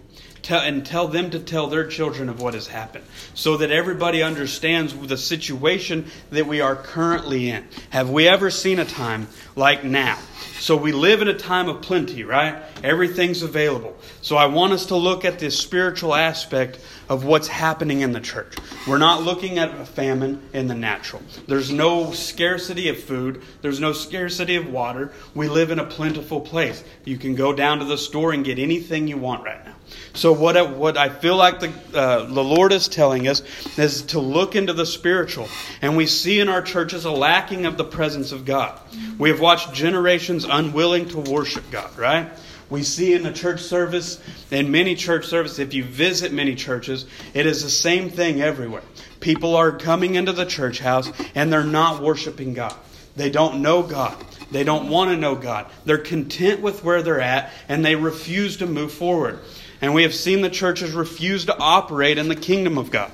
Tell, 0.47 0.61
and 0.61 0.85
tell 0.85 1.09
them 1.09 1.31
to 1.31 1.39
tell 1.39 1.67
their 1.67 1.85
children 1.85 2.29
of 2.29 2.39
what 2.39 2.53
has 2.53 2.67
happened 2.67 3.03
so 3.33 3.57
that 3.57 3.69
everybody 3.69 4.23
understands 4.23 4.95
the 4.95 5.17
situation 5.17 6.09
that 6.29 6.47
we 6.47 6.61
are 6.61 6.73
currently 6.73 7.49
in. 7.49 7.67
Have 7.89 8.09
we 8.09 8.29
ever 8.29 8.49
seen 8.49 8.79
a 8.79 8.85
time 8.85 9.27
like 9.57 9.83
now? 9.83 10.17
So 10.61 10.77
we 10.77 10.93
live 10.93 11.21
in 11.21 11.27
a 11.27 11.33
time 11.33 11.67
of 11.67 11.81
plenty, 11.81 12.23
right? 12.23 12.63
Everything's 12.81 13.41
available. 13.41 13.97
So 14.21 14.37
I 14.37 14.45
want 14.45 14.71
us 14.71 14.85
to 14.85 14.95
look 14.95 15.25
at 15.25 15.37
this 15.37 15.59
spiritual 15.59 16.15
aspect 16.15 16.79
of 17.09 17.25
what's 17.25 17.49
happening 17.49 17.99
in 17.99 18.13
the 18.13 18.21
church. 18.21 18.55
We're 18.87 18.99
not 18.99 19.23
looking 19.23 19.59
at 19.59 19.77
a 19.77 19.85
famine 19.85 20.41
in 20.53 20.67
the 20.67 20.75
natural. 20.75 21.23
There's 21.47 21.73
no 21.73 22.13
scarcity 22.13 22.87
of 22.87 22.97
food, 22.97 23.43
there's 23.61 23.81
no 23.81 23.91
scarcity 23.91 24.55
of 24.55 24.71
water. 24.71 25.11
We 25.35 25.49
live 25.49 25.71
in 25.71 25.79
a 25.79 25.85
plentiful 25.85 26.39
place. 26.39 26.85
You 27.03 27.17
can 27.17 27.35
go 27.35 27.51
down 27.51 27.79
to 27.79 27.85
the 27.85 27.97
store 27.97 28.31
and 28.31 28.45
get 28.45 28.59
anything 28.59 29.09
you 29.09 29.17
want 29.17 29.43
right 29.43 29.65
now. 29.65 29.73
So 30.17 30.33
what 30.33 30.57
I, 30.57 30.63
what 30.63 30.97
I 30.97 31.09
feel 31.09 31.35
like 31.35 31.59
the 31.59 31.71
uh, 31.93 32.25
the 32.25 32.43
Lord 32.43 32.73
is 32.73 32.87
telling 32.87 33.27
us 33.27 33.43
is 33.77 34.01
to 34.07 34.19
look 34.19 34.55
into 34.55 34.73
the 34.73 34.85
spiritual, 34.85 35.47
and 35.79 35.95
we 35.95 36.07
see 36.07 36.39
in 36.39 36.49
our 36.49 36.63
churches 36.63 37.05
a 37.05 37.11
lacking 37.11 37.67
of 37.67 37.77
the 37.77 37.83
presence 37.83 38.31
of 38.31 38.43
God. 38.43 38.79
We 39.19 39.29
have 39.29 39.39
watched 39.39 39.75
generations 39.75 40.43
unwilling 40.43 41.09
to 41.09 41.19
worship 41.19 41.69
God. 41.69 41.95
Right? 41.99 42.31
We 42.71 42.81
see 42.81 43.13
in 43.13 43.21
the 43.21 43.31
church 43.31 43.61
service, 43.61 44.19
in 44.49 44.71
many 44.71 44.95
church 44.95 45.27
services, 45.27 45.59
if 45.59 45.75
you 45.75 45.83
visit 45.83 46.33
many 46.33 46.55
churches, 46.55 47.05
it 47.35 47.45
is 47.45 47.61
the 47.61 47.69
same 47.69 48.09
thing 48.09 48.41
everywhere. 48.41 48.81
People 49.19 49.55
are 49.55 49.71
coming 49.71 50.15
into 50.15 50.33
the 50.33 50.45
church 50.45 50.79
house 50.79 51.11
and 51.35 51.53
they're 51.53 51.63
not 51.63 52.01
worshiping 52.01 52.55
God. 52.55 52.75
They 53.15 53.29
don't 53.29 53.61
know 53.61 53.83
God. 53.83 54.17
They 54.51 54.63
don't 54.63 54.89
want 54.89 55.11
to 55.11 55.17
know 55.17 55.35
God. 55.35 55.67
They're 55.85 55.97
content 55.97 56.61
with 56.61 56.83
where 56.83 57.01
they're 57.01 57.21
at 57.21 57.51
and 57.69 57.85
they 57.85 57.95
refuse 57.95 58.57
to 58.57 58.65
move 58.65 58.91
forward. 58.91 59.39
And 59.81 59.93
we 59.93 60.03
have 60.03 60.13
seen 60.13 60.41
the 60.41 60.49
churches 60.49 60.93
refuse 60.93 61.45
to 61.45 61.57
operate 61.57 62.17
in 62.17 62.29
the 62.29 62.35
kingdom 62.35 62.77
of 62.77 62.89
God. 62.91 63.11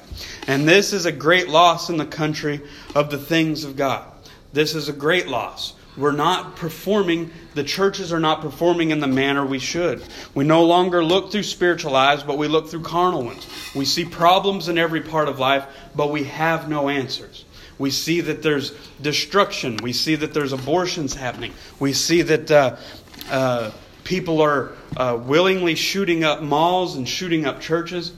And 0.47 0.67
this 0.67 0.93
is 0.93 1.05
a 1.05 1.11
great 1.11 1.49
loss 1.49 1.89
in 1.89 1.97
the 1.97 2.05
country 2.05 2.61
of 2.95 3.09
the 3.09 3.17
things 3.17 3.63
of 3.63 3.75
God. 3.75 4.09
This 4.53 4.75
is 4.75 4.87
a 4.87 4.93
great 4.93 5.27
loss. 5.27 5.73
We're 5.95 6.11
not 6.11 6.55
performing, 6.55 7.31
the 7.53 7.63
churches 7.63 8.11
are 8.11 8.19
not 8.19 8.41
performing 8.41 8.89
in 8.89 8.99
the 8.99 9.07
manner 9.07 9.45
we 9.45 9.59
should. 9.59 10.03
We 10.33 10.43
no 10.43 10.63
longer 10.63 11.03
look 11.03 11.31
through 11.31 11.43
spiritual 11.43 11.95
eyes, 11.95 12.23
but 12.23 12.37
we 12.37 12.47
look 12.47 12.69
through 12.69 12.81
carnal 12.81 13.23
ones. 13.23 13.47
We 13.75 13.85
see 13.85 14.05
problems 14.05 14.69
in 14.69 14.77
every 14.77 15.01
part 15.01 15.27
of 15.27 15.37
life, 15.37 15.65
but 15.95 16.11
we 16.11 16.23
have 16.25 16.67
no 16.67 16.89
answers. 16.89 17.45
We 17.77 17.91
see 17.91 18.21
that 18.21 18.41
there's 18.41 18.71
destruction. 19.01 19.77
We 19.83 19.93
see 19.93 20.15
that 20.15 20.33
there's 20.33 20.53
abortions 20.53 21.13
happening. 21.13 21.53
We 21.79 21.93
see 21.93 22.21
that 22.23 22.49
uh, 22.49 22.75
uh, 23.29 23.71
people 24.03 24.41
are 24.41 24.71
uh, 24.97 25.19
willingly 25.21 25.75
shooting 25.75 26.23
up 26.23 26.41
malls 26.41 26.95
and 26.95 27.07
shooting 27.07 27.45
up 27.45 27.61
churches. 27.61 28.11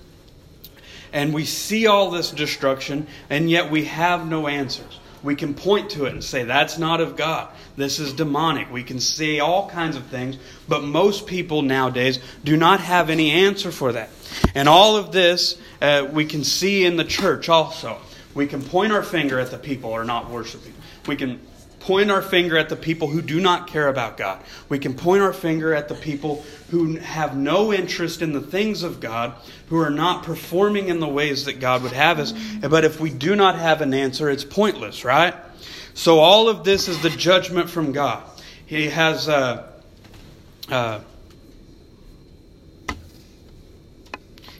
And 1.14 1.34
we 1.34 1.46
see 1.46 1.88
all 1.88 2.12
this 2.12 2.32
destruction, 2.32 3.08
and 3.30 3.50
yet 3.50 3.72
we 3.72 3.86
have 3.86 4.28
no 4.28 4.48
answers. 4.48 5.00
We 5.24 5.36
can 5.36 5.54
point 5.54 5.92
to 5.92 6.06
it 6.06 6.14
and 6.14 6.24
say, 6.24 6.44
that's 6.44 6.78
not 6.78 7.02
of 7.02 7.16
God. 7.16 7.50
This 7.78 8.00
is 8.00 8.14
demonic. 8.14 8.72
We 8.72 8.84
can 8.84 9.00
say 9.00 9.40
all 9.40 9.70
kinds 9.70 9.96
of 9.96 10.06
things, 10.06 10.38
but 10.68 10.84
most 10.84 11.26
people 11.26 11.62
nowadays 11.62 12.20
do 12.44 12.56
not 12.56 12.80
have 12.80 13.10
any 13.10 13.32
answer 13.32 13.72
for 13.72 13.94
that. 13.94 14.10
And 14.54 14.70
all 14.70 14.98
of 14.98 15.12
this 15.12 15.58
uh, 15.82 16.08
we 16.12 16.26
can 16.26 16.44
see 16.44 16.86
in 16.86 16.96
the 16.98 17.04
church 17.04 17.50
also. 17.50 17.98
We 18.34 18.48
can 18.48 18.62
point 18.62 18.92
our 18.92 19.04
finger 19.04 19.40
at 19.40 19.52
the 19.52 19.58
people 19.58 19.92
who 19.92 19.96
are 19.96 20.06
not 20.06 20.30
worshiping. 20.30 20.74
We 21.08 21.16
can 21.16 21.40
point 21.86 22.10
our 22.10 22.22
finger 22.22 22.58
at 22.58 22.68
the 22.68 22.76
people 22.76 23.08
who 23.08 23.22
do 23.22 23.40
not 23.40 23.68
care 23.68 23.88
about 23.88 24.18
God. 24.18 24.42
We 24.70 24.80
can 24.80 24.96
point 24.96 25.22
our 25.22 25.34
finger 25.34 25.72
at 25.76 25.88
the 25.88 25.94
people 25.94 26.44
who 26.72 26.96
have 26.96 27.38
no 27.38 27.72
interest 27.72 28.24
in 28.24 28.34
the 28.34 28.42
things 28.42 28.82
of 28.82 29.00
God, 29.00 29.36
who 29.70 29.78
are 29.78 29.92
not 29.92 30.24
performing 30.24 30.88
in 30.88 31.00
the 31.00 31.08
ways 31.08 31.46
that 31.46 31.60
God 31.60 31.84
would 31.84 31.92
have 31.92 32.18
us. 32.18 32.34
But 32.60 32.86
if 32.86 33.00
we 33.00 33.12
do 33.12 33.36
not 33.36 33.60
have 33.60 33.82
an 33.82 33.94
answer, 33.94 34.32
it's 34.32 34.44
pointless, 34.44 35.06
right? 35.06 35.36
So 35.94 36.18
all 36.18 36.50
of 36.50 36.64
this 36.64 36.88
is 36.88 37.00
the 37.04 37.12
judgment 37.12 37.70
from 37.70 37.92
God. 37.92 38.24
He 38.66 38.90
has. 38.90 39.30
Uh, 39.30 39.68
uh, 40.70 41.02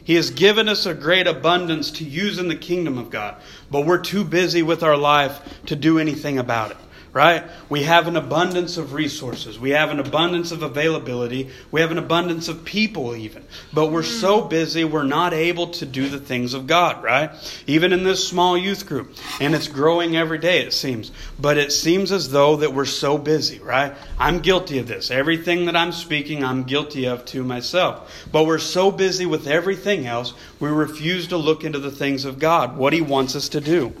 He 0.04 0.14
has 0.14 0.30
given 0.30 0.68
us 0.68 0.86
a 0.86 0.94
great 0.94 1.26
abundance 1.26 1.90
to 1.90 2.04
use 2.04 2.38
in 2.38 2.46
the 2.46 2.54
kingdom 2.54 2.96
of 2.96 3.10
God, 3.10 3.34
but 3.72 3.84
we're 3.84 4.00
too 4.00 4.22
busy 4.22 4.62
with 4.62 4.84
our 4.84 4.96
life 4.96 5.40
to 5.66 5.74
do 5.74 5.98
anything 5.98 6.38
about 6.38 6.70
it 6.70 6.76
right? 7.16 7.44
We 7.70 7.84
have 7.84 8.08
an 8.08 8.16
abundance 8.16 8.76
of 8.76 8.92
resources. 8.92 9.58
We 9.58 9.70
have 9.70 9.88
an 9.88 10.00
abundance 10.00 10.52
of 10.52 10.62
availability. 10.62 11.48
We 11.70 11.80
have 11.80 11.90
an 11.90 11.96
abundance 11.96 12.48
of 12.48 12.62
people, 12.62 13.16
even. 13.16 13.42
But 13.72 13.90
we're 13.90 14.02
so 14.02 14.42
mm. 14.42 14.50
busy, 14.50 14.84
we're 14.84 15.02
not 15.02 15.32
able 15.32 15.68
to 15.68 15.86
do 15.86 16.10
the 16.10 16.18
things 16.18 16.52
of 16.52 16.66
God, 16.66 17.02
right? 17.02 17.30
Even 17.66 17.94
in 17.94 18.04
this 18.04 18.28
small 18.28 18.58
youth 18.58 18.84
group. 18.84 19.16
And 19.40 19.54
it's 19.54 19.66
growing 19.66 20.14
every 20.14 20.36
day, 20.36 20.58
it 20.58 20.74
seems. 20.74 21.10
But 21.40 21.56
it 21.56 21.72
seems 21.72 22.12
as 22.12 22.30
though 22.30 22.56
that 22.56 22.74
we're 22.74 22.84
so 22.84 23.16
busy, 23.16 23.60
right? 23.60 23.94
I'm 24.18 24.40
guilty 24.40 24.78
of 24.78 24.86
this. 24.86 25.10
Everything 25.10 25.64
that 25.66 25.76
I'm 25.76 25.92
speaking, 25.92 26.44
I'm 26.44 26.64
guilty 26.64 27.06
of 27.06 27.24
to 27.26 27.42
myself. 27.42 28.26
But 28.30 28.44
we're 28.44 28.58
so 28.58 28.90
busy 28.90 29.24
with 29.24 29.46
everything 29.46 30.04
else, 30.04 30.34
we 30.60 30.68
refuse 30.68 31.28
to 31.28 31.38
look 31.38 31.64
into 31.64 31.78
the 31.78 31.90
things 31.90 32.26
of 32.26 32.38
God, 32.38 32.76
what 32.76 32.92
He 32.92 33.00
wants 33.00 33.34
us 33.34 33.48
to 33.48 33.62
do. 33.62 33.94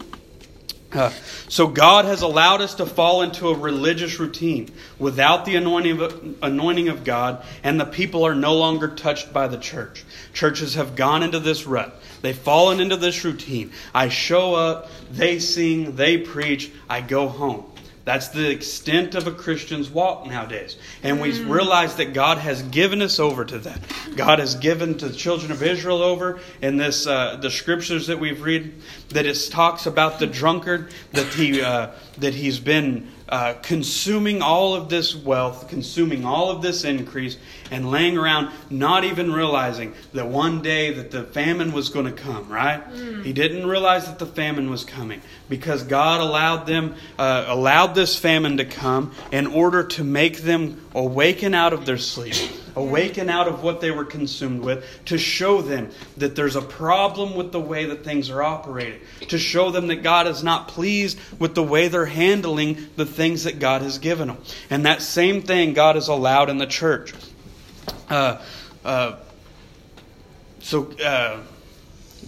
Uh, 0.92 1.10
so 1.48 1.66
God 1.66 2.04
has 2.04 2.22
allowed 2.22 2.60
us 2.60 2.76
to 2.76 2.86
fall 2.86 3.22
into 3.22 3.48
a 3.48 3.54
religious 3.54 4.20
routine 4.20 4.70
without 4.98 5.44
the 5.44 5.56
anointing 5.56 6.00
of, 6.00 6.36
anointing 6.42 6.88
of 6.88 7.02
God, 7.02 7.44
and 7.62 7.80
the 7.80 7.84
people 7.84 8.24
are 8.24 8.34
no 8.34 8.54
longer 8.54 8.88
touched 8.88 9.32
by 9.32 9.48
the 9.48 9.58
church. 9.58 10.04
Churches 10.32 10.74
have 10.74 10.94
gone 10.94 11.22
into 11.22 11.40
this 11.40 11.66
rut. 11.66 12.00
They've 12.22 12.36
fallen 12.36 12.80
into 12.80 12.96
this 12.96 13.24
routine. 13.24 13.72
I 13.92 14.08
show 14.08 14.54
up, 14.54 14.90
they 15.10 15.38
sing, 15.38 15.96
they 15.96 16.18
preach, 16.18 16.70
I 16.88 17.00
go 17.00 17.28
home. 17.28 17.64
That's 18.06 18.28
the 18.28 18.48
extent 18.48 19.16
of 19.16 19.26
a 19.26 19.32
Christian's 19.32 19.90
walk 19.90 20.28
nowadays. 20.28 20.76
And 21.02 21.20
we 21.20 21.32
mm. 21.32 21.50
realize 21.50 21.96
that 21.96 22.14
God 22.14 22.38
has 22.38 22.62
given 22.62 23.02
us 23.02 23.18
over 23.18 23.44
to 23.44 23.58
that. 23.58 23.80
God 24.14 24.38
has 24.38 24.54
given 24.54 24.96
to 24.98 25.08
the 25.08 25.16
children 25.16 25.50
of 25.50 25.60
Israel 25.60 26.04
over 26.04 26.38
in 26.62 26.76
this 26.76 27.08
uh, 27.08 27.34
the 27.34 27.50
scriptures 27.50 28.06
that 28.06 28.20
we've 28.20 28.40
read 28.42 28.74
that 29.08 29.26
it 29.26 29.36
talks 29.50 29.86
about 29.86 30.20
the 30.20 30.26
drunkard 30.28 30.92
that 31.14 31.26
he 31.34 31.60
uh, 31.60 31.90
that 32.18 32.32
he's 32.32 32.60
been 32.60 33.10
uh, 33.28 33.54
consuming 33.62 34.42
all 34.42 34.74
of 34.74 34.88
this 34.88 35.14
wealth, 35.14 35.68
consuming 35.68 36.24
all 36.24 36.50
of 36.50 36.62
this 36.62 36.84
increase, 36.84 37.36
and 37.70 37.90
laying 37.90 38.16
around, 38.16 38.50
not 38.70 39.04
even 39.04 39.32
realizing 39.32 39.94
that 40.12 40.28
one 40.28 40.62
day 40.62 40.92
that 40.92 41.10
the 41.10 41.24
famine 41.24 41.72
was 41.72 41.88
going 41.88 42.06
to 42.06 42.12
come. 42.12 42.48
Right? 42.48 42.82
Mm. 42.92 43.24
He 43.24 43.32
didn't 43.32 43.66
realize 43.66 44.06
that 44.06 44.18
the 44.18 44.26
famine 44.26 44.70
was 44.70 44.84
coming 44.84 45.20
because 45.48 45.82
God 45.82 46.20
allowed 46.20 46.66
them, 46.66 46.94
uh, 47.18 47.44
allowed 47.48 47.94
this 47.94 48.16
famine 48.16 48.58
to 48.58 48.64
come 48.64 49.12
in 49.32 49.46
order 49.46 49.84
to 49.84 50.04
make 50.04 50.38
them 50.38 50.80
awaken 50.94 51.54
out 51.54 51.72
of 51.72 51.86
their 51.86 51.98
sleep 51.98 52.34
awaken 52.76 53.30
out 53.30 53.48
of 53.48 53.62
what 53.62 53.80
they 53.80 53.90
were 53.90 54.04
consumed 54.04 54.60
with, 54.60 54.84
to 55.06 55.18
show 55.18 55.62
them 55.62 55.90
that 56.18 56.36
there's 56.36 56.54
a 56.54 56.62
problem 56.62 57.34
with 57.34 57.50
the 57.50 57.60
way 57.60 57.86
that 57.86 58.04
things 58.04 58.30
are 58.30 58.42
operated, 58.42 59.00
to 59.28 59.38
show 59.38 59.70
them 59.70 59.88
that 59.88 59.96
God 59.96 60.26
is 60.26 60.44
not 60.44 60.68
pleased 60.68 61.18
with 61.38 61.54
the 61.54 61.62
way 61.62 61.88
they're 61.88 62.06
handling 62.06 62.88
the 62.96 63.06
things 63.06 63.44
that 63.44 63.58
God 63.58 63.82
has 63.82 63.98
given 63.98 64.28
them. 64.28 64.38
And 64.70 64.84
that 64.84 65.02
same 65.02 65.42
thing 65.42 65.72
God 65.72 65.96
has 65.96 66.08
allowed 66.08 66.50
in 66.50 66.58
the 66.58 66.66
church. 66.66 67.14
Uh, 68.08 68.40
uh, 68.84 69.16
so, 70.60 70.92
uh, 70.98 71.40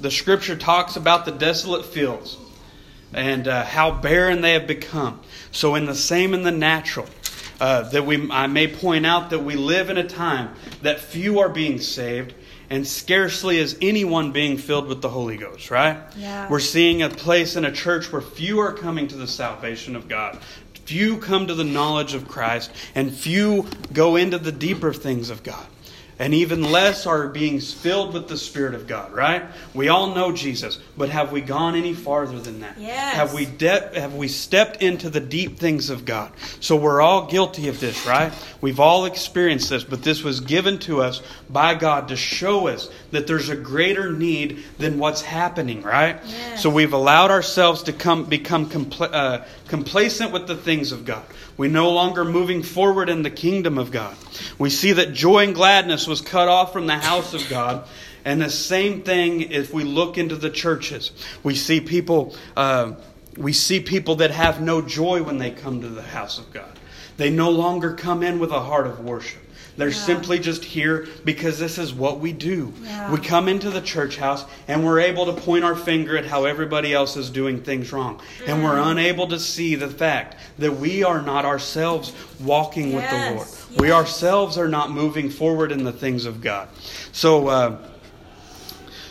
the 0.01 0.11
scripture 0.11 0.57
talks 0.57 0.97
about 0.97 1.25
the 1.25 1.33
desolate 1.33 1.85
fields 1.85 2.37
and 3.13 3.49
uh, 3.49 3.65
how 3.65 3.91
barren 3.91 4.41
they 4.41 4.53
have 4.53 4.67
become. 4.67 5.21
So, 5.51 5.75
in 5.75 5.87
the 5.87 5.95
same 5.95 6.35
in 6.35 6.43
the 6.43 6.53
natural, 6.53 7.07
uh, 7.61 7.83
that 7.91 8.07
we, 8.07 8.31
I 8.31 8.47
may 8.47 8.69
point 8.69 9.07
out 9.07 9.31
that 9.31 9.41
we 9.41 9.57
live 9.57 9.91
in 9.91 9.99
a 9.99 10.07
time 10.07 10.55
that 10.83 11.01
few 11.01 11.41
are 11.41 11.49
being 11.49 11.81
saved 11.81 12.35
and 12.71 12.87
scarcely 12.87 13.59
is 13.59 13.79
anyone 13.81 14.33
being 14.33 14.59
filled 14.59 14.89
with 14.89 15.01
the 15.01 15.09
Holy 15.09 15.37
Ghost, 15.37 15.71
right? 15.71 15.99
Yeah. 16.17 16.49
We're 16.49 16.61
seeing 16.61 17.03
a 17.03 17.09
place 17.09 17.57
in 17.57 17.65
a 17.65 17.73
church 17.73 18.13
where 18.13 18.21
few 18.21 18.61
are 18.61 18.73
coming 18.73 19.09
to 19.09 19.17
the 19.17 19.27
salvation 19.27 19.97
of 19.97 20.09
God. 20.09 20.39
Few 20.85 21.19
come 21.19 21.47
to 21.47 21.55
the 21.55 21.65
knowledge 21.65 22.15
of 22.15 22.29
Christ, 22.29 22.71
and 22.95 23.13
few 23.13 23.67
go 23.93 24.17
into 24.17 24.39
the 24.39 24.53
deeper 24.53 24.93
things 24.93 25.31
of 25.31 25.43
God 25.43 25.67
and 26.19 26.35
even 26.35 26.71
less 26.73 27.07
are 27.07 27.29
being 27.29 27.61
filled 27.61 28.13
with 28.13 28.29
the 28.29 28.37
Spirit 28.37 28.75
of 28.75 28.87
God, 28.87 29.13
right? 29.13 29.45
We 29.73 29.89
all 29.89 30.15
know 30.15 30.33
Jesus, 30.33 30.79
but 30.97 31.11
have 31.11 31.31
we 31.31 31.41
gone 31.41 31.77
any 31.77 31.95
farther 31.95 32.39
than 32.41 32.61
that? 32.61 32.79
Yes. 32.79 33.15
Have 33.15 33.35
we 33.35 33.47
de- 33.47 34.01
have 34.01 34.15
we 34.15 34.27
stepped 34.29 34.83
into 34.83 35.11
the 35.11 35.21
deep 35.21 35.59
things 35.59 35.91
of 35.91 36.05
God? 36.05 36.33
So 36.61 36.75
we're 36.75 37.01
all 37.01 37.27
guilty 37.27 37.69
of 37.69 37.79
this, 37.79 38.05
right? 38.07 38.33
We've 38.61 38.81
all 38.81 39.05
experienced 39.05 39.71
this, 39.71 39.85
but 39.85 40.03
this 40.03 40.25
was 40.25 40.41
given 40.41 40.79
to 40.81 41.03
us 41.03 41.23
by 41.49 41.75
God 41.75 42.09
to 42.09 42.17
show 42.17 42.67
us 42.67 42.91
that 43.13 43.27
there's 43.27 43.49
a 43.49 43.57
greater 43.57 44.13
need 44.13 44.65
than 44.79 44.99
what's 44.99 45.23
happening, 45.23 45.83
right? 45.83 46.19
Yes. 46.27 46.63
So 46.63 46.71
we've 46.71 46.93
allowed 46.93 47.31
ourselves 47.31 47.85
to 47.85 47.93
come 47.93 48.25
become 48.25 48.69
compl- 48.69 49.13
uh, 49.13 49.45
complacent 49.69 50.33
with 50.33 50.49
the 50.49 50.57
things 50.57 50.91
of 50.91 51.05
God. 51.05 51.25
We're 51.57 51.71
no 51.71 51.91
longer 51.91 52.25
moving 52.25 52.63
forward 52.63 53.09
in 53.09 53.23
the 53.23 53.31
kingdom 53.31 53.79
of 53.79 53.91
God. 53.91 54.17
We 54.59 54.71
see 54.71 54.93
that 54.93 55.13
joy 55.13 55.45
and 55.45 55.55
gladness 55.55 56.07
was 56.09 56.21
cut 56.21 56.49
off 56.49 56.73
from 56.73 56.87
the 56.87 56.97
house 56.99 57.35
of 57.35 57.49
God. 57.49 57.87
And 58.25 58.43
the 58.43 58.51
same 58.51 59.03
thing 59.03 59.43
if 59.43 59.73
we 59.73 59.85
look 59.85 60.19
into 60.19 60.37
the 60.37 60.51
churches. 60.51 61.13
We 61.43 61.55
see 61.55 61.81
people, 61.81 62.35
uh, 62.57 62.95
we 63.37 63.53
see 63.53 63.81
people 63.81 64.17
that 64.17 64.33
have 64.33 64.61
no 64.61 64.83
joy 64.83 65.23
when 65.23 65.39
they 65.39 65.51
come 65.51 65.81
to 65.83 65.89
the 65.89 66.03
house 66.03 66.39
of 66.39 66.53
God. 66.53 66.79
They 67.17 67.31
no 67.31 67.51
longer 67.51 67.95
come 67.95 68.23
in 68.23 68.39
with 68.39 68.51
a 68.51 68.61
heart 68.61 68.87
of 68.87 69.01
worship. 69.01 69.43
They're 69.79 69.91
yeah. 69.91 69.95
simply 69.95 70.41
just 70.41 70.65
here 70.65 71.07
because 71.25 71.61
this 71.61 71.79
is 71.79 71.95
what 71.95 72.19
we 72.19 72.33
do. 72.33 72.75
Yeah. 72.83 73.13
We 73.13 73.19
come 73.21 73.49
into 73.49 73.71
the 73.71 73.81
church 73.81 74.17
house 74.17 74.45
and 74.67 74.85
we're 74.85 74.99
able 74.99 75.27
to 75.27 75.41
point 75.41 75.65
our 75.65 75.77
finger 75.77 76.19
at 76.19 76.27
how 76.27 76.47
everybody 76.47 76.93
else 76.93 77.17
is 77.17 77.31
doing 77.31 77.63
things 77.63 77.93
wrong. 77.93 78.21
Mm. 78.41 78.49
And 78.49 78.65
we're 78.65 78.75
mm. 78.75 78.91
unable 78.91 79.29
to 79.29 79.39
see 79.39 79.77
the 79.77 79.89
fact 79.89 80.35
that 80.59 80.77
we 80.77 81.05
are 81.05 81.23
not 81.23 81.45
ourselves 81.45 82.13
walking 82.41 82.91
yes. 82.91 82.95
with 82.95 83.11
the 83.11 83.37
Lord. 83.37 83.58
We 83.77 83.93
ourselves 83.93 84.57
are 84.57 84.69
not 84.69 84.91
moving 84.91 85.31
forward 85.31 85.73
in 85.73 85.85
the 85.85 85.93
things 85.93 86.25
of 86.25 86.41
God. 86.41 86.69
So, 87.13 87.49
uh, 87.49 87.79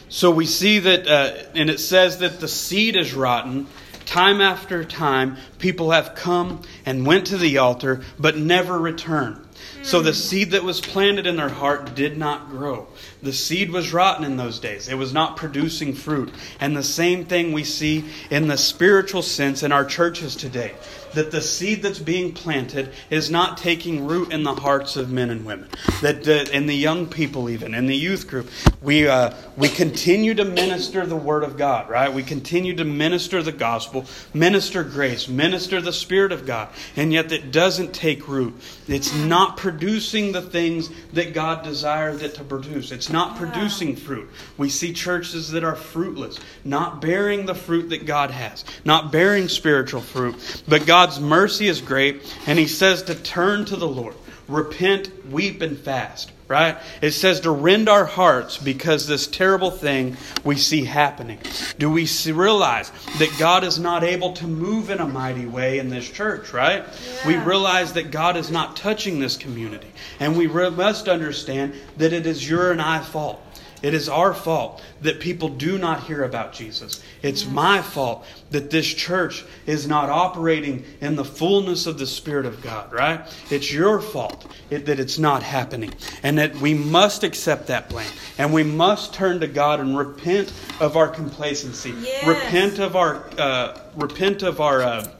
so 0.09 0.31
we 0.31 0.45
see 0.45 0.79
that, 0.79 1.07
uh, 1.07 1.49
and 1.53 1.69
it 1.69 1.79
says 1.79 2.19
that 2.19 2.39
the 2.39 2.47
seed 2.47 2.95
is 2.95 3.13
rotten. 3.13 3.67
Time 4.05 4.41
after 4.41 4.83
time, 4.83 5.37
people 5.59 5.91
have 5.91 6.15
come 6.15 6.61
and 6.85 7.05
went 7.05 7.27
to 7.27 7.37
the 7.37 7.57
altar, 7.57 8.01
but 8.17 8.37
never 8.37 8.79
returned. 8.79 9.43
So 9.83 10.01
the 10.01 10.13
seed 10.13 10.51
that 10.51 10.63
was 10.63 10.81
planted 10.81 11.27
in 11.27 11.35
their 11.35 11.49
heart 11.49 11.95
did 11.95 12.17
not 12.17 12.49
grow. 12.49 12.87
The 13.21 13.33
seed 13.33 13.71
was 13.71 13.93
rotten 13.93 14.25
in 14.25 14.37
those 14.37 14.59
days. 14.59 14.87
It 14.87 14.95
was 14.95 15.13
not 15.13 15.37
producing 15.37 15.93
fruit. 15.93 16.33
And 16.59 16.75
the 16.75 16.83
same 16.83 17.25
thing 17.25 17.51
we 17.51 17.63
see 17.63 18.05
in 18.29 18.47
the 18.47 18.57
spiritual 18.57 19.21
sense 19.21 19.63
in 19.63 19.71
our 19.71 19.85
churches 19.85 20.35
today 20.35 20.73
that 21.13 21.31
the 21.31 21.41
seed 21.41 21.81
that's 21.81 21.99
being 21.99 22.33
planted 22.33 22.91
is 23.09 23.29
not 23.29 23.57
taking 23.57 24.05
root 24.05 24.31
in 24.31 24.43
the 24.43 24.55
hearts 24.55 24.95
of 24.95 25.11
men 25.11 25.29
and 25.29 25.45
women. 25.45 25.69
That 26.01 26.23
the, 26.23 26.49
in 26.55 26.67
the 26.67 26.75
young 26.75 27.07
people, 27.07 27.49
even 27.49 27.73
in 27.73 27.87
the 27.87 27.95
youth 27.95 28.27
group, 28.27 28.49
we 28.81 29.07
uh, 29.07 29.33
we 29.55 29.69
continue 29.69 30.33
to 30.35 30.45
minister 30.45 31.05
the 31.05 31.15
word 31.15 31.43
of 31.43 31.57
God. 31.57 31.89
Right? 31.89 32.13
We 32.13 32.23
continue 32.23 32.75
to 32.75 32.83
minister 32.83 33.41
the 33.41 33.51
gospel, 33.51 34.05
minister 34.33 34.83
grace, 34.83 35.27
minister 35.27 35.81
the 35.81 35.93
spirit 35.93 36.31
of 36.31 36.45
God, 36.45 36.69
and 36.95 37.13
yet 37.13 37.31
it 37.31 37.51
doesn't 37.51 37.93
take 37.93 38.27
root. 38.27 38.53
It's 38.87 39.13
not 39.13 39.57
producing 39.57 40.31
the 40.31 40.41
things 40.41 40.89
that 41.13 41.33
God 41.33 41.63
desires 41.63 42.21
it 42.21 42.35
to 42.35 42.43
produce. 42.43 42.91
It's 42.91 43.09
not 43.09 43.37
producing 43.37 43.95
fruit. 43.95 44.29
We 44.57 44.69
see 44.69 44.93
churches 44.93 45.51
that 45.51 45.63
are 45.63 45.75
fruitless, 45.75 46.39
not 46.63 47.01
bearing 47.01 47.45
the 47.45 47.55
fruit 47.55 47.89
that 47.89 48.05
God 48.05 48.31
has, 48.31 48.65
not 48.85 49.11
bearing 49.11 49.47
spiritual 49.47 50.01
fruit, 50.01 50.63
but 50.67 50.85
God 50.85 50.96
God's 50.97 51.19
mercy 51.19 51.67
is 51.67 51.79
great, 51.79 52.23
and 52.47 52.57
He 52.57 52.65
says 52.65 53.03
to 53.03 53.13
turn 53.13 53.65
to 53.65 53.75
the 53.75 53.87
Lord. 53.87 54.15
Repent, 54.47 55.29
weep, 55.29 55.61
and 55.61 55.77
fast. 55.77 56.31
right? 56.47 56.75
It 57.03 57.11
says 57.11 57.41
to 57.41 57.51
rend 57.51 57.87
our 57.87 58.05
hearts 58.05 58.57
because 58.57 59.05
this 59.05 59.27
terrible 59.27 59.69
thing 59.69 60.17
we 60.43 60.55
see 60.55 60.85
happening. 60.85 61.37
Do 61.77 61.91
we 61.91 62.07
realize 62.25 62.91
that 63.19 63.31
God 63.37 63.63
is 63.63 63.77
not 63.77 64.03
able 64.03 64.33
to 64.33 64.47
move 64.47 64.89
in 64.89 64.99
a 64.99 65.07
mighty 65.07 65.45
way 65.45 65.77
in 65.77 65.89
this 65.89 66.09
church, 66.09 66.51
right? 66.51 66.83
Yeah. 66.83 67.27
We 67.27 67.35
realize 67.37 67.93
that 67.93 68.09
God 68.09 68.35
is 68.35 68.49
not 68.49 68.75
touching 68.75 69.19
this 69.19 69.37
community. 69.37 69.91
And 70.19 70.35
we 70.35 70.47
re- 70.47 70.71
must 70.71 71.07
understand 71.07 71.75
that 71.97 72.11
it 72.11 72.25
is 72.25 72.49
your 72.49 72.71
and 72.71 72.81
I 72.81 73.01
fault. 73.01 73.39
It 73.81 73.93
is 73.93 74.09
our 74.09 74.33
fault 74.33 74.81
that 75.01 75.19
people 75.19 75.49
do 75.49 75.77
not 75.77 76.03
hear 76.03 76.23
about 76.23 76.53
Jesus. 76.53 77.03
It's 77.21 77.45
my 77.45 77.81
fault 77.81 78.25
that 78.49 78.71
this 78.71 78.91
church 78.91 79.45
is 79.65 79.87
not 79.87 80.09
operating 80.09 80.83
in 80.99 81.15
the 81.15 81.25
fullness 81.25 81.85
of 81.85 81.99
the 81.99 82.07
Spirit 82.07 82.45
of 82.45 82.61
God, 82.61 82.91
right? 82.91 83.21
It's 83.51 83.71
your 83.71 84.01
fault 84.01 84.49
it, 84.69 84.87
that 84.87 84.99
it's 84.99 85.19
not 85.19 85.43
happening. 85.43 85.93
And 86.23 86.39
that 86.39 86.55
we 86.55 86.73
must 86.73 87.23
accept 87.23 87.67
that 87.67 87.89
blame. 87.89 88.09
And 88.37 88.51
we 88.51 88.63
must 88.63 89.13
turn 89.13 89.41
to 89.41 89.47
God 89.47 89.79
and 89.79 89.97
repent 89.97 90.51
of 90.79 90.97
our 90.97 91.07
complacency. 91.07 91.93
Yes. 91.99 92.27
Repent 92.27 92.79
of 92.79 92.95
our, 92.95 93.29
uh, 93.37 93.79
repent 93.95 94.41
of 94.41 94.59
our, 94.59 94.81
uh, 94.81 95.11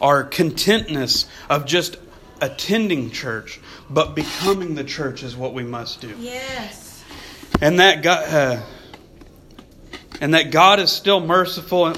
our 0.00 0.22
contentness 0.22 1.26
of 1.50 1.66
just 1.66 1.96
attending 2.40 3.10
church, 3.10 3.60
but 3.90 4.14
becoming 4.14 4.74
the 4.74 4.84
church 4.84 5.22
is 5.22 5.36
what 5.36 5.54
we 5.54 5.64
must 5.64 6.00
do. 6.00 6.14
Yes 6.18 6.83
and 7.64 7.80
that 7.80 8.02
God, 8.02 8.28
uh, 8.28 8.60
and 10.20 10.34
that 10.34 10.50
God 10.50 10.80
is 10.80 10.92
still 10.92 11.20
merciful 11.20 11.94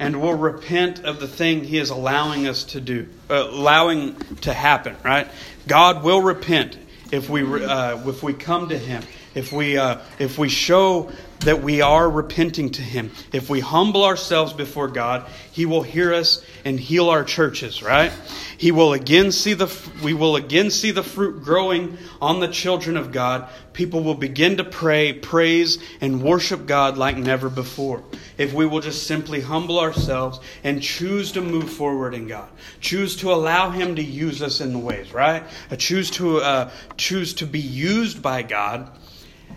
and 0.00 0.20
will 0.20 0.34
repent 0.34 1.04
of 1.04 1.20
the 1.20 1.28
thing 1.28 1.62
He 1.62 1.78
is 1.78 1.90
allowing 1.90 2.48
us 2.48 2.64
to 2.64 2.80
do, 2.80 3.06
uh, 3.30 3.46
allowing 3.48 4.16
to 4.40 4.52
happen. 4.52 4.96
Right? 5.04 5.28
God 5.68 6.02
will 6.02 6.20
repent 6.20 6.76
if 7.12 7.30
we 7.30 7.44
uh, 7.44 8.08
if 8.08 8.24
we 8.24 8.32
come 8.32 8.70
to 8.70 8.76
Him, 8.76 9.04
if 9.36 9.52
we 9.52 9.78
uh, 9.78 10.00
if 10.18 10.36
we 10.36 10.48
show 10.48 11.12
that 11.40 11.62
we 11.62 11.80
are 11.80 12.08
repenting 12.08 12.70
to 12.70 12.82
Him, 12.82 13.10
if 13.32 13.50
we 13.50 13.60
humble 13.60 14.04
ourselves 14.04 14.52
before 14.52 14.88
God, 14.88 15.26
He 15.52 15.66
will 15.66 15.82
hear 15.82 16.14
us 16.14 16.44
and 16.64 16.78
heal 16.78 17.10
our 17.10 17.24
churches. 17.24 17.82
Right? 17.82 18.12
He 18.56 18.72
will 18.72 18.92
again 18.92 19.32
see 19.32 19.54
the 19.54 19.72
we 20.02 20.14
will 20.14 20.36
again 20.36 20.70
see 20.70 20.90
the 20.90 21.02
fruit 21.02 21.42
growing 21.42 21.98
on 22.20 22.40
the 22.40 22.48
children 22.48 22.96
of 22.96 23.12
God. 23.12 23.48
People 23.72 24.02
will 24.02 24.14
begin 24.14 24.58
to 24.58 24.64
pray, 24.64 25.12
praise, 25.12 25.78
and 26.00 26.22
worship 26.22 26.66
God 26.66 26.96
like 26.96 27.16
never 27.16 27.50
before. 27.50 28.04
If 28.38 28.52
we 28.52 28.66
will 28.66 28.80
just 28.80 29.06
simply 29.06 29.40
humble 29.40 29.78
ourselves 29.78 30.40
and 30.62 30.82
choose 30.82 31.32
to 31.32 31.40
move 31.40 31.70
forward 31.70 32.14
in 32.14 32.28
God, 32.28 32.48
choose 32.80 33.16
to 33.16 33.32
allow 33.32 33.70
Him 33.70 33.96
to 33.96 34.02
use 34.02 34.42
us 34.42 34.60
in 34.60 34.72
the 34.72 34.78
ways, 34.78 35.12
right? 35.12 35.42
Uh, 35.70 35.76
choose 35.76 36.10
to 36.12 36.38
uh, 36.38 36.70
choose 36.96 37.34
to 37.34 37.46
be 37.46 37.60
used 37.60 38.22
by 38.22 38.42
God 38.42 38.90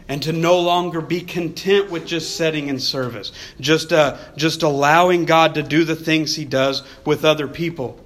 and 0.10 0.24
to 0.24 0.32
no 0.32 0.60
longer 0.60 1.02
be 1.02 1.22
content 1.22 1.90
with 1.92 2.06
just 2.06 2.36
setting 2.36 2.68
in 2.70 2.80
service, 2.80 3.32
just 3.60 3.92
uh, 3.92 4.18
just 4.36 4.64
allowing 4.64 5.26
God 5.26 5.56
to 5.56 5.64
do 5.64 5.84
the 5.84 5.96
things 5.96 6.36
He 6.36 6.46
does 6.46 6.84
with 7.06 7.26
other 7.26 7.48
people. 7.48 8.00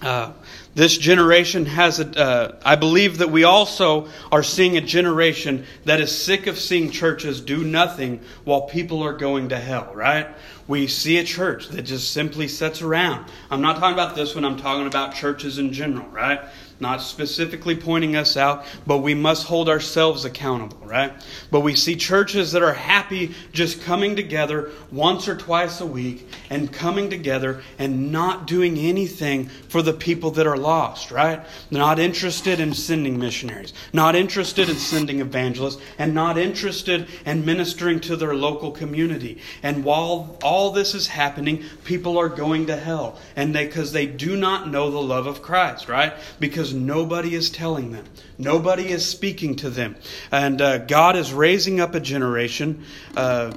Uh, 0.00 0.32
this 0.74 0.96
generation 0.96 1.66
has 1.66 2.00
a. 2.00 2.18
Uh, 2.18 2.56
I 2.64 2.76
believe 2.76 3.18
that 3.18 3.30
we 3.30 3.44
also 3.44 4.08
are 4.30 4.42
seeing 4.42 4.76
a 4.76 4.80
generation 4.80 5.66
that 5.84 6.00
is 6.00 6.10
sick 6.10 6.46
of 6.46 6.58
seeing 6.58 6.90
churches 6.90 7.40
do 7.40 7.62
nothing 7.62 8.20
while 8.44 8.62
people 8.62 9.02
are 9.02 9.12
going 9.12 9.50
to 9.50 9.58
hell, 9.58 9.92
right? 9.94 10.28
We 10.66 10.86
see 10.86 11.18
a 11.18 11.24
church 11.24 11.68
that 11.68 11.82
just 11.82 12.12
simply 12.12 12.48
sits 12.48 12.80
around. 12.80 13.30
I'm 13.50 13.60
not 13.60 13.76
talking 13.76 13.92
about 13.92 14.16
this 14.16 14.34
when 14.34 14.44
I'm 14.44 14.56
talking 14.56 14.86
about 14.86 15.14
churches 15.14 15.58
in 15.58 15.72
general, 15.72 16.06
right? 16.08 16.40
Not 16.82 17.00
specifically 17.00 17.74
pointing 17.74 18.14
us 18.14 18.36
out, 18.36 18.64
but 18.86 18.98
we 18.98 19.14
must 19.14 19.46
hold 19.46 19.68
ourselves 19.68 20.26
accountable, 20.26 20.86
right? 20.86 21.12
But 21.50 21.60
we 21.60 21.74
see 21.74 21.96
churches 21.96 22.52
that 22.52 22.62
are 22.62 22.74
happy 22.74 23.34
just 23.52 23.82
coming 23.82 24.14
together 24.14 24.70
once 24.90 25.26
or 25.28 25.36
twice 25.36 25.80
a 25.80 25.86
week 25.86 26.28
and 26.50 26.72
coming 26.72 27.08
together 27.08 27.62
and 27.78 28.12
not 28.12 28.46
doing 28.46 28.76
anything 28.78 29.46
for 29.46 29.82
the 29.82 29.92
people 29.92 30.30
that 30.32 30.46
are 30.46 30.56
lost, 30.56 31.10
right? 31.10 31.40
Not 31.70 31.98
interested 31.98 32.60
in 32.60 32.74
sending 32.74 33.18
missionaries, 33.18 33.72
not 33.92 34.14
interested 34.14 34.68
in 34.68 34.76
sending 34.76 35.20
evangelists, 35.20 35.80
and 35.98 36.14
not 36.14 36.36
interested 36.36 37.08
in 37.24 37.44
ministering 37.44 38.00
to 38.00 38.16
their 38.16 38.34
local 38.34 38.70
community. 38.70 39.38
And 39.62 39.82
while 39.84 40.36
all 40.42 40.70
this 40.70 40.94
is 40.94 41.06
happening, 41.06 41.64
people 41.84 42.18
are 42.18 42.28
going 42.28 42.66
to 42.66 42.76
hell. 42.76 43.18
And 43.34 43.54
they 43.54 43.62
because 43.72 43.92
they 43.92 44.06
do 44.06 44.36
not 44.36 44.68
know 44.68 44.90
the 44.90 45.00
love 45.00 45.26
of 45.26 45.40
Christ, 45.40 45.88
right? 45.88 46.12
Because 46.38 46.71
nobody 46.72 47.34
is 47.34 47.50
telling 47.50 47.92
them, 47.92 48.04
nobody 48.38 48.90
is 48.90 49.06
speaking 49.06 49.56
to 49.56 49.70
them. 49.70 49.96
And 50.30 50.60
uh, 50.60 50.78
God 50.78 51.16
is 51.16 51.32
raising 51.32 51.80
up 51.80 51.94
a 51.94 52.00
generation. 52.00 52.84
Uh, 53.16 53.52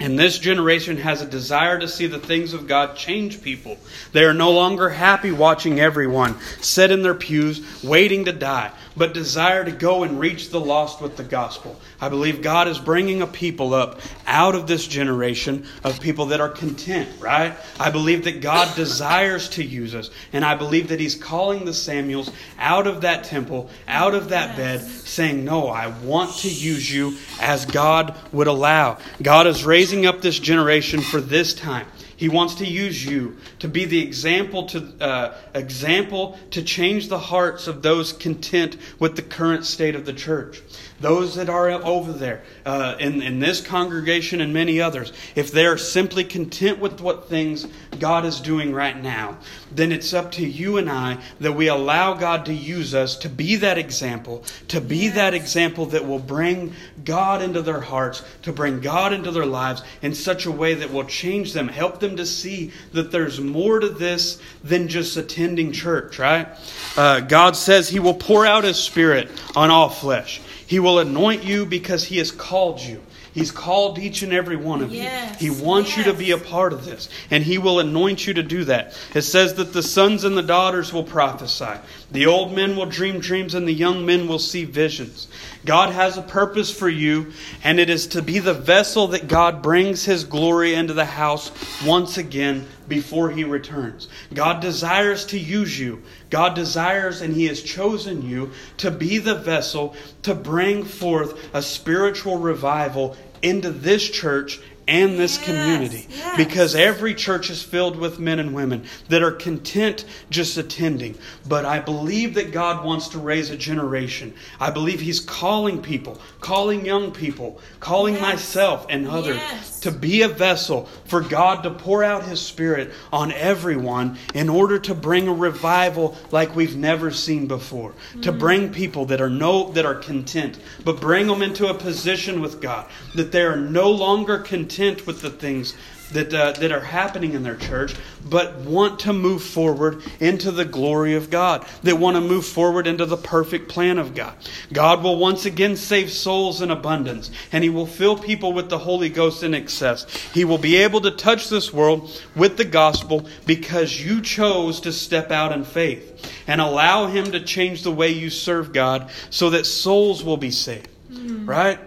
and 0.00 0.18
this 0.18 0.38
generation 0.38 0.96
has 0.96 1.20
a 1.20 1.26
desire 1.26 1.78
to 1.78 1.86
see 1.86 2.06
the 2.06 2.18
things 2.18 2.54
of 2.54 2.66
God 2.66 2.96
change 2.96 3.42
people. 3.42 3.76
They 4.12 4.24
are 4.24 4.32
no 4.32 4.50
longer 4.50 4.88
happy 4.88 5.30
watching 5.30 5.78
everyone 5.78 6.40
sit 6.60 6.90
in 6.90 7.02
their 7.02 7.14
pews 7.14 7.84
waiting 7.84 8.24
to 8.24 8.32
die, 8.32 8.72
but 8.96 9.14
desire 9.14 9.64
to 9.64 9.70
go 9.70 10.02
and 10.02 10.18
reach 10.18 10.50
the 10.50 10.60
lost 10.60 11.00
with 11.00 11.16
the 11.16 11.24
gospel. 11.24 11.78
I 12.00 12.08
believe 12.08 12.42
God 12.42 12.68
is 12.68 12.78
bringing 12.78 13.22
a 13.22 13.26
people 13.26 13.74
up 13.74 14.00
out 14.26 14.54
of 14.54 14.66
this 14.66 14.86
generation 14.86 15.66
of 15.84 16.00
people 16.00 16.26
that 16.26 16.40
are 16.40 16.48
content, 16.48 17.08
right? 17.20 17.54
I 17.78 17.90
believe 17.90 18.24
that 18.24 18.40
God 18.40 18.74
desires 18.76 19.48
to 19.50 19.64
use 19.64 19.94
us. 19.94 20.10
And 20.32 20.44
I 20.44 20.54
believe 20.54 20.88
that 20.88 21.00
He's 21.00 21.14
calling 21.14 21.64
the 21.64 21.74
Samuels 21.74 22.30
out 22.58 22.86
of 22.86 23.02
that 23.02 23.24
temple, 23.24 23.70
out 23.86 24.14
of 24.14 24.30
that 24.30 24.56
bed, 24.56 24.80
saying, 24.80 25.44
No, 25.44 25.68
I 25.68 25.86
want 25.86 26.36
to 26.38 26.48
use 26.48 26.92
you 26.92 27.16
as 27.40 27.66
God 27.66 28.16
would 28.32 28.46
allow. 28.46 28.98
God 29.22 29.46
is 29.46 29.64
raising 29.64 30.06
up 30.06 30.20
this 30.20 30.38
generation 30.38 31.00
for 31.00 31.20
this 31.20 31.54
time. 31.54 31.86
He 32.20 32.28
wants 32.28 32.56
to 32.56 32.66
use 32.66 33.02
you 33.02 33.38
to 33.60 33.66
be 33.66 33.86
the 33.86 34.02
example 34.02 34.66
to 34.66 34.92
uh, 35.00 35.34
example 35.54 36.38
to 36.50 36.62
change 36.62 37.08
the 37.08 37.18
hearts 37.18 37.66
of 37.66 37.80
those 37.80 38.12
content 38.12 38.76
with 38.98 39.16
the 39.16 39.22
current 39.22 39.64
state 39.64 39.94
of 39.94 40.04
the 40.04 40.12
church 40.12 40.60
those 41.00 41.34
that 41.36 41.48
are 41.48 41.70
over 41.70 42.12
there 42.12 42.42
uh, 42.66 42.96
in, 42.98 43.22
in 43.22 43.38
this 43.38 43.60
congregation 43.60 44.40
and 44.40 44.52
many 44.52 44.80
others, 44.80 45.12
if 45.34 45.50
they're 45.50 45.78
simply 45.78 46.24
content 46.24 46.78
with 46.78 47.00
what 47.00 47.28
things 47.28 47.66
God 47.98 48.24
is 48.24 48.40
doing 48.40 48.72
right 48.72 49.00
now, 49.00 49.38
then 49.72 49.92
it's 49.92 50.12
up 50.12 50.32
to 50.32 50.46
you 50.46 50.76
and 50.78 50.90
I 50.90 51.18
that 51.40 51.52
we 51.52 51.68
allow 51.68 52.14
God 52.14 52.46
to 52.46 52.54
use 52.54 52.94
us 52.94 53.16
to 53.18 53.28
be 53.28 53.56
that 53.56 53.78
example, 53.78 54.44
to 54.68 54.80
be 54.80 54.96
yes. 54.96 55.14
that 55.14 55.34
example 55.34 55.86
that 55.86 56.06
will 56.06 56.18
bring 56.18 56.74
God 57.04 57.42
into 57.42 57.62
their 57.62 57.80
hearts, 57.80 58.22
to 58.42 58.52
bring 58.52 58.80
God 58.80 59.12
into 59.12 59.30
their 59.30 59.46
lives 59.46 59.82
in 60.02 60.14
such 60.14 60.46
a 60.46 60.50
way 60.50 60.74
that 60.74 60.92
will 60.92 61.04
change 61.04 61.52
them, 61.52 61.68
help 61.68 62.00
them 62.00 62.16
to 62.16 62.26
see 62.26 62.72
that 62.92 63.10
there's 63.10 63.40
more 63.40 63.80
to 63.80 63.88
this 63.88 64.40
than 64.62 64.88
just 64.88 65.16
attending 65.16 65.72
church, 65.72 66.18
right? 66.18 66.48
Uh, 66.96 67.20
God 67.20 67.56
says 67.56 67.88
He 67.88 68.00
will 68.00 68.14
pour 68.14 68.44
out 68.44 68.64
His 68.64 68.76
Spirit 68.76 69.30
on 69.56 69.70
all 69.70 69.88
flesh. 69.88 70.40
He 70.70 70.78
will 70.78 71.00
anoint 71.00 71.42
you 71.42 71.66
because 71.66 72.04
He 72.04 72.18
has 72.18 72.30
called 72.30 72.80
you. 72.80 73.02
He's 73.34 73.50
called 73.50 73.98
each 73.98 74.22
and 74.22 74.32
every 74.32 74.54
one 74.54 74.82
of 74.82 74.94
yes, 74.94 75.42
you. 75.42 75.52
He 75.52 75.64
wants 75.64 75.96
yes. 75.96 75.98
you 75.98 76.12
to 76.12 76.16
be 76.16 76.30
a 76.30 76.38
part 76.38 76.72
of 76.72 76.84
this, 76.84 77.08
and 77.28 77.42
He 77.42 77.58
will 77.58 77.80
anoint 77.80 78.24
you 78.24 78.34
to 78.34 78.44
do 78.44 78.62
that. 78.62 78.96
It 79.12 79.22
says 79.22 79.54
that 79.54 79.72
the 79.72 79.82
sons 79.82 80.22
and 80.22 80.38
the 80.38 80.44
daughters 80.44 80.92
will 80.92 81.02
prophesy, 81.02 81.80
the 82.12 82.26
old 82.26 82.54
men 82.54 82.76
will 82.76 82.86
dream 82.86 83.18
dreams, 83.18 83.54
and 83.54 83.66
the 83.66 83.72
young 83.72 84.06
men 84.06 84.28
will 84.28 84.38
see 84.38 84.64
visions. 84.64 85.26
God 85.64 85.92
has 85.92 86.16
a 86.16 86.22
purpose 86.22 86.72
for 86.72 86.88
you, 86.88 87.32
and 87.64 87.80
it 87.80 87.90
is 87.90 88.06
to 88.06 88.22
be 88.22 88.38
the 88.38 88.54
vessel 88.54 89.08
that 89.08 89.26
God 89.26 89.62
brings 89.62 90.04
His 90.04 90.22
glory 90.22 90.74
into 90.74 90.94
the 90.94 91.04
house 91.04 91.50
once 91.84 92.16
again 92.16 92.68
before 92.90 93.30
he 93.30 93.44
returns. 93.44 94.08
God 94.34 94.60
desires 94.60 95.24
to 95.26 95.38
use 95.38 95.80
you. 95.80 96.02
God 96.28 96.54
desires 96.54 97.22
and 97.22 97.34
he 97.34 97.46
has 97.46 97.62
chosen 97.62 98.28
you 98.28 98.50
to 98.76 98.90
be 98.90 99.16
the 99.16 99.36
vessel 99.36 99.94
to 100.24 100.34
bring 100.34 100.84
forth 100.84 101.54
a 101.54 101.62
spiritual 101.62 102.36
revival 102.36 103.16
into 103.40 103.70
this 103.70 104.10
church 104.10 104.60
and 104.88 105.18
this 105.18 105.36
yes, 105.36 105.44
community. 105.44 106.06
Yes. 106.10 106.36
Because 106.36 106.74
every 106.74 107.14
church 107.14 107.50
is 107.50 107.62
filled 107.62 107.96
with 107.96 108.18
men 108.18 108.38
and 108.38 108.54
women 108.54 108.84
that 109.08 109.22
are 109.22 109.32
content 109.32 110.04
just 110.30 110.56
attending. 110.56 111.16
But 111.48 111.64
I 111.64 111.80
believe 111.80 112.34
that 112.34 112.52
God 112.52 112.84
wants 112.84 113.08
to 113.08 113.18
raise 113.18 113.50
a 113.50 113.56
generation. 113.56 114.34
I 114.58 114.70
believe 114.70 115.00
He's 115.00 115.20
calling 115.20 115.82
people, 115.82 116.20
calling 116.40 116.84
young 116.84 117.12
people, 117.12 117.60
calling 117.78 118.14
yes. 118.14 118.22
myself 118.22 118.86
and 118.88 119.06
others 119.06 119.40
to 119.80 119.90
be 119.90 120.22
a 120.22 120.28
vessel 120.28 120.86
for 121.04 121.20
God 121.20 121.62
to 121.62 121.70
pour 121.70 122.02
out 122.02 122.24
His 122.24 122.40
Spirit 122.40 122.92
on 123.12 123.32
everyone 123.32 124.18
in 124.34 124.48
order 124.48 124.78
to 124.80 124.94
bring 124.94 125.28
a 125.28 125.34
revival 125.34 126.16
like 126.30 126.56
we've 126.56 126.76
never 126.76 127.10
seen 127.10 127.46
before. 127.46 127.94
Mm. 128.14 128.22
To 128.22 128.32
bring 128.32 128.72
people 128.72 129.06
that 129.06 129.20
are 129.20 129.30
no 129.30 129.70
that 129.72 129.84
are 129.84 129.94
content, 129.94 130.58
but 130.84 131.00
bring 131.00 131.26
them 131.26 131.42
into 131.42 131.68
a 131.68 131.74
position 131.74 132.40
with 132.40 132.60
God 132.60 132.86
that 133.14 133.32
they 133.32 133.42
are 133.42 133.56
no 133.56 133.90
longer 133.90 134.38
content 134.38 134.69
content 134.70 135.04
with 135.04 135.20
the 135.20 135.30
things 135.30 135.74
that, 136.12 136.32
uh, 136.32 136.52
that 136.52 136.72
are 136.72 136.80
happening 136.80 137.34
in 137.34 137.42
their 137.42 137.56
church, 137.56 137.94
but 138.24 138.56
want 138.58 139.00
to 139.00 139.12
move 139.12 139.42
forward 139.42 140.02
into 140.18 140.50
the 140.50 140.64
glory 140.64 141.14
of 141.14 141.30
God, 141.30 141.64
that 141.82 141.98
want 141.98 142.16
to 142.16 142.20
move 142.20 142.44
forward 142.44 142.86
into 142.86 143.04
the 143.06 143.16
perfect 143.16 143.68
plan 143.68 143.98
of 143.98 144.14
God. 144.14 144.34
God 144.72 145.02
will 145.02 145.18
once 145.18 145.44
again 145.44 145.76
save 145.76 146.10
souls 146.10 146.62
in 146.62 146.70
abundance, 146.70 147.30
and 147.52 147.64
He 147.64 147.70
will 147.70 147.86
fill 147.86 148.16
people 148.16 148.52
with 148.52 148.70
the 148.70 148.78
Holy 148.78 149.08
Ghost 149.08 149.42
in 149.42 149.54
excess. 149.54 150.04
He 150.32 150.44
will 150.44 150.58
be 150.58 150.76
able 150.76 151.00
to 151.02 151.10
touch 151.10 151.48
this 151.48 151.72
world 151.72 152.10
with 152.36 152.56
the 152.56 152.64
gospel 152.64 153.26
because 153.46 154.04
you 154.04 154.20
chose 154.20 154.80
to 154.80 154.92
step 154.92 155.30
out 155.30 155.52
in 155.52 155.64
faith 155.64 156.28
and 156.46 156.60
allow 156.60 157.06
Him 157.06 157.32
to 157.32 157.40
change 157.40 157.82
the 157.82 157.92
way 157.92 158.10
you 158.10 158.30
serve 158.30 158.72
God 158.72 159.10
so 159.30 159.50
that 159.50 159.66
souls 159.66 160.24
will 160.24 160.36
be 160.36 160.50
saved. 160.50 160.88
Mm. 161.10 161.48
Right? 161.48 161.80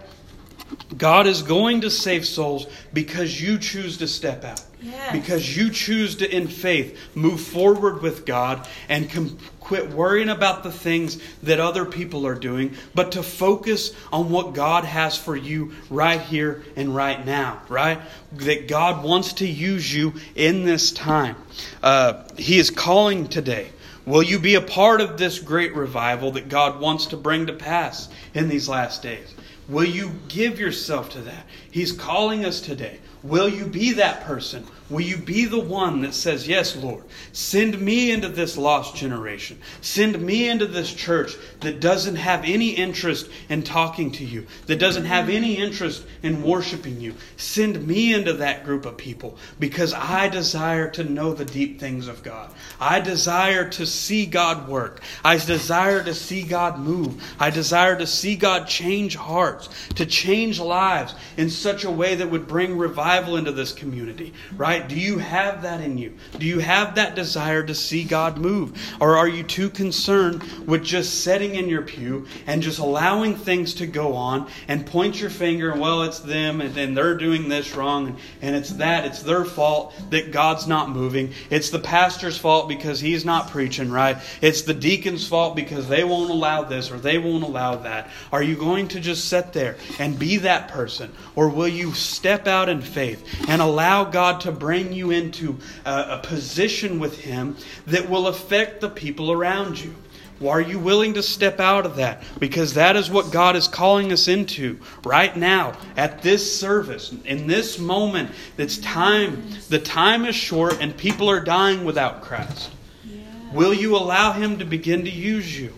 God 0.97 1.27
is 1.27 1.41
going 1.41 1.81
to 1.81 1.89
save 1.89 2.25
souls 2.25 2.67
because 2.93 3.41
you 3.41 3.57
choose 3.57 3.97
to 3.97 4.07
step 4.07 4.43
out. 4.43 4.63
Yes. 4.81 5.12
Because 5.13 5.55
you 5.55 5.69
choose 5.69 6.17
to, 6.17 6.29
in 6.29 6.47
faith, 6.47 6.99
move 7.15 7.39
forward 7.39 8.01
with 8.01 8.25
God 8.25 8.67
and 8.89 9.09
com- 9.09 9.38
quit 9.62 9.89
worrying 9.91 10.27
about 10.27 10.63
the 10.63 10.71
things 10.71 11.19
that 11.43 11.59
other 11.59 11.86
people 11.86 12.27
are 12.27 12.36
doing, 12.36 12.75
but 12.93 13.13
to 13.13 13.23
focus 13.23 13.93
on 14.12 14.29
what 14.29 14.53
God 14.53 14.83
has 14.83 15.17
for 15.17 15.38
you 15.38 15.71
right 15.89 16.19
here 16.19 16.63
and 16.75 16.93
right 16.93 17.25
now, 17.25 17.62
right? 17.69 18.01
That 18.33 18.67
God 18.67 19.03
wants 19.05 19.33
to 19.33 19.47
use 19.47 19.93
you 19.93 20.15
in 20.36 20.65
this 20.65 20.91
time. 20.91 21.38
Uh, 21.81 22.23
he 22.38 22.59
is 22.59 22.69
calling 22.69 23.29
today. 23.29 23.69
Will 24.05 24.23
you 24.23 24.38
be 24.38 24.55
a 24.55 24.62
part 24.62 24.99
of 24.99 25.17
this 25.17 25.39
great 25.39 25.75
revival 25.77 26.31
that 26.31 26.49
God 26.49 26.81
wants 26.81 27.05
to 27.07 27.17
bring 27.17 27.47
to 27.47 27.53
pass 27.53 28.09
in 28.33 28.49
these 28.49 28.67
last 28.67 29.01
days? 29.01 29.33
Will 29.67 29.86
you 29.86 30.12
give 30.28 30.60
yourself 30.60 31.10
to 31.12 31.21
that? 31.21 31.45
He's 31.71 31.91
calling 31.91 32.45
us 32.45 32.60
today. 32.60 32.99
Will 33.23 33.47
you 33.47 33.65
be 33.65 33.93
that 33.93 34.26
person? 34.26 34.65
Will 34.93 35.01
you 35.01 35.17
be 35.17 35.45
the 35.45 35.60
one 35.60 36.01
that 36.03 36.13
says, 36.13 36.47
Yes, 36.47 36.75
Lord, 36.75 37.03
send 37.32 37.82
me 37.82 38.12
into 38.12 38.29
this 38.29 38.60
lost 38.60 38.95
generation. 38.95 39.60
Send 39.82 40.21
me 40.21 40.47
into 40.47 40.67
this 40.67 40.93
church 40.93 41.36
that 41.62 41.79
doesn't 41.79 42.17
have 42.17 42.43
any 42.45 42.69
interest 42.69 43.27
in 43.49 43.63
talking 43.63 44.12
to 44.12 44.23
you, 44.23 44.45
that 44.67 44.77
doesn't 44.77 45.06
have 45.06 45.29
any 45.29 45.56
interest 45.56 46.06
in 46.21 46.43
worshiping 46.43 47.01
you. 47.01 47.15
Send 47.38 47.88
me 47.88 48.13
into 48.13 48.34
that 48.34 48.65
group 48.65 48.86
of 48.86 48.95
people 48.95 49.36
because 49.60 49.95
I 49.95 50.27
desire 50.27 50.91
to 50.91 51.03
know 51.03 51.34
the 51.34 51.45
deep 51.45 51.79
things 51.79 52.08
of 52.08 52.21
God. 52.21 52.51
I 52.79 52.99
desire 52.99 53.67
to 53.71 53.88
see 53.88 54.27
God 54.27 54.67
work. 54.67 55.01
I 55.25 55.38
desire 55.38 56.03
to 56.03 56.13
see 56.13 56.43
God 56.43 56.77
move. 56.77 57.36
I 57.39 57.49
desire 57.49 57.97
to 57.97 58.06
see 58.06 58.36
God 58.36 58.67
change 58.67 59.15
hearts, 59.15 59.69
to 59.95 60.06
change 60.06 60.60
lives 60.60 61.15
in 61.36 61.49
such 61.49 61.84
a 61.84 61.89
way 61.89 62.13
that 62.13 62.29
would 62.29 62.47
bring 62.47 62.77
revival 62.77 63.38
into 63.38 63.51
this 63.51 63.73
community, 63.73 64.34
right? 64.56 64.83
Do 64.88 65.00
you 65.00 65.17
have 65.17 65.62
that 65.63 65.82
in 65.82 65.98
you? 65.98 66.13
Do 66.38 66.46
you 66.46 66.60
have 66.60 66.96
that 66.96 67.15
desire 67.15 67.63
to 67.63 67.76
see 67.76 68.04
God 68.04 68.38
move? 68.38 68.80
Or 69.00 69.17
are 69.17 69.28
you 69.28 69.43
too 69.43 69.69
concerned 69.69 70.43
with 70.67 70.84
just 70.84 71.24
sitting 71.24 71.56
in 71.56 71.69
your 71.69 71.82
pew 71.82 72.28
and 72.48 72.62
just 72.62 72.80
allowing 72.80 73.36
things 73.36 73.74
to 73.76 73.88
go 73.88 74.13
on 74.13 74.50
and 74.67 74.86
point 74.86 75.19
your 75.19 75.30
finger 75.30 75.72
and, 75.72 75.82
well, 75.82 76.04
it's 76.04 76.19
them 76.19 76.62
and, 76.62 76.78
and 76.78 76.96
they're 76.98 77.17
doing 77.17 77.50
this 77.50 77.76
wrong 77.76 78.08
and, 78.08 78.17
and 78.41 78.56
it's 78.56 78.72
that, 78.72 79.06
it's 79.06 79.24
their 79.24 79.46
fault 79.46 79.93
that 80.10 80.32
God's 80.32 80.67
not 80.67 80.89
moving. 80.89 81.34
It's 81.50 81.69
the 81.69 81.80
pastor's 81.80 82.38
fault 82.38 82.67
because 82.67 83.00
he's 83.00 83.26
not 83.26 83.50
preaching 83.50 83.91
right. 83.91 84.17
It's 84.41 84.63
the 84.63 84.74
deacon's 84.74 85.28
fault 85.28 85.56
because 85.56 85.88
they 85.88 86.04
won't 86.04 86.30
allow 86.30 86.63
this 86.63 86.91
or 86.91 86.98
they 86.98 87.17
won't 87.17 87.43
allow 87.43 87.76
that. 87.78 88.10
Are 88.32 88.43
you 88.43 88.56
going 88.56 88.88
to 88.89 89.00
just 89.00 89.30
sit 89.30 89.54
there 89.54 89.78
and 90.00 90.17
be 90.17 90.38
that 90.38 90.67
person? 90.67 91.13
Or 91.36 91.50
will 91.50 91.67
you 91.67 91.93
step 91.93 92.48
out 92.48 92.69
in 92.69 92.82
faith 92.82 93.24
and 93.48 93.62
allow 93.62 94.06
God 94.06 94.41
to 94.41 94.52
bring 94.52 94.62
bring 94.63 94.93
you 94.93 95.12
into 95.12 95.60
a, 95.84 96.06
a 96.12 96.19
position 96.23 96.97
with 96.97 97.19
Him 97.19 97.58
that 97.86 98.10
will 98.10 98.28
affect 98.28 98.80
the 98.80 98.88
people 98.88 99.30
around 99.30 99.78
you. 99.78 99.93
Are 100.41 100.62
you 100.62 100.80
willing 100.80 101.15
to 101.15 101.21
step 101.21 101.60
out 101.60 101.86
of 101.86 101.97
that? 101.97 102.23
Because 102.39 102.76
that 102.76 102.95
is 102.95 103.12
what 103.12 103.30
God 103.30 103.58
is 103.58 103.67
calling 103.67 104.13
us 104.13 104.30
into 104.30 104.80
right 105.04 105.36
now 105.36 105.73
at 105.97 106.21
this 106.21 106.58
service, 106.58 107.13
in 107.26 107.45
this 107.45 107.78
moment. 107.78 108.32
That's 108.56 108.78
time. 108.78 109.43
The 109.67 109.80
time 109.80 110.23
is 110.23 110.34
short 110.34 110.78
and 110.80 110.95
people 110.95 111.30
are 111.30 111.41
dying 111.41 111.84
without 111.84 112.21
Christ. 112.21 112.71
Yeah. 113.04 113.19
Will 113.52 113.73
you 113.73 113.97
allow 113.97 114.32
Him 114.32 114.60
to 114.60 114.65
begin 114.65 115.04
to 115.04 115.12
use 115.12 115.60
you? 115.60 115.73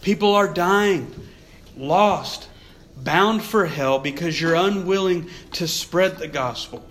People 0.00 0.32
are 0.36 0.52
dying, 0.52 1.12
lost, 1.76 2.48
bound 2.96 3.42
for 3.42 3.66
hell 3.66 3.98
because 3.98 4.40
you're 4.40 4.54
unwilling 4.54 5.28
to 5.54 5.66
spread 5.66 6.18
the 6.18 6.28
gospel. 6.28 6.84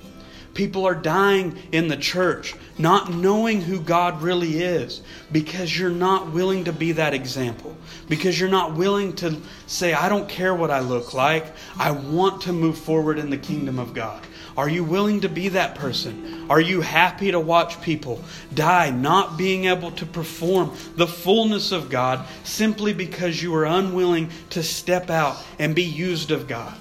People 0.54 0.86
are 0.86 0.96
dying 0.96 1.58
in 1.72 1.88
the 1.88 1.96
church, 1.96 2.56
not 2.78 3.14
knowing 3.14 3.62
who 3.62 3.80
God 3.80 4.22
really 4.22 4.62
is, 4.62 5.02
because 5.32 5.78
you're 5.78 5.90
not 5.90 6.32
willing 6.32 6.66
to 6.66 6.74
be 6.74 6.92
that 6.94 7.14
example. 7.14 7.78
Because 8.10 8.38
you're 8.38 8.50
not 8.50 8.76
willing 8.76 9.14
to 9.18 9.38
say, 9.68 9.94
I 9.94 10.10
don't 10.10 10.28
care 10.28 10.54
what 10.54 10.70
I 10.70 10.82
look 10.82 11.14
like. 11.14 11.46
I 11.78 11.92
want 11.92 12.42
to 12.44 12.54
move 12.54 12.78
forward 12.78 13.18
in 13.18 13.30
the 13.30 13.38
kingdom 13.38 13.80
of 13.80 13.94
God. 13.94 14.22
Are 14.58 14.68
you 14.68 14.84
willing 14.84 15.22
to 15.22 15.30
be 15.30 15.48
that 15.50 15.76
person? 15.76 16.48
Are 16.50 16.60
you 16.60 16.82
happy 16.82 17.32
to 17.32 17.40
watch 17.40 17.82
people 17.82 18.22
die 18.54 18.90
not 18.90 19.38
being 19.38 19.66
able 19.66 19.92
to 19.92 20.06
perform 20.06 20.76
the 20.98 21.08
fullness 21.08 21.72
of 21.72 21.90
God 21.90 22.28
simply 22.44 22.94
because 22.94 23.42
you 23.42 23.56
are 23.56 23.66
unwilling 23.66 24.30
to 24.50 24.62
step 24.62 25.10
out 25.10 25.38
and 25.58 25.74
be 25.74 25.84
used 25.84 26.32
of 26.32 26.50
God? 26.50 26.76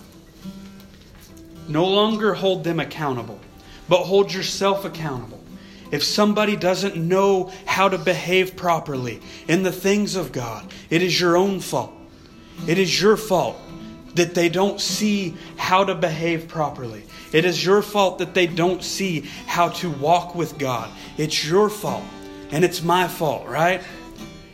No 1.69 1.87
longer 1.87 2.35
hold 2.35 2.65
them 2.65 2.81
accountable 2.81 3.39
but 3.91 4.05
hold 4.05 4.33
yourself 4.33 4.85
accountable. 4.85 5.43
If 5.91 6.05
somebody 6.05 6.55
doesn't 6.55 6.97
know 6.97 7.53
how 7.67 7.89
to 7.89 7.99
behave 7.99 8.55
properly 8.55 9.21
in 9.49 9.65
the 9.65 9.73
things 9.73 10.15
of 10.15 10.31
God, 10.31 10.73
it 10.91 11.03
is 11.03 11.21
your 11.21 11.37
own 11.37 11.59
fault. 11.59 11.93
It 12.69 12.79
is 12.79 13.03
your 13.03 13.17
fault 13.17 13.59
that 14.15 14.37
they 14.37 14.49
don't 14.49 14.81
see 14.81 15.37
how 15.57 15.83
to 15.85 15.97
behave 15.97 16.47
properly. 16.47 17.03
It 17.33 17.45
is 17.45 17.65
your 17.65 17.83
fault 17.83 18.19
that 18.19 18.33
they 18.33 18.47
don't 18.47 18.83
see 18.85 19.23
how 19.47 19.71
to 19.71 19.91
walk 19.91 20.37
with 20.37 20.57
God. 20.57 20.89
It's 21.19 21.45
your 21.45 21.69
fault. 21.69 22.05
And 22.53 22.65
it's 22.65 22.83
my 22.83 23.09
fault, 23.09 23.49
right? 23.49 23.83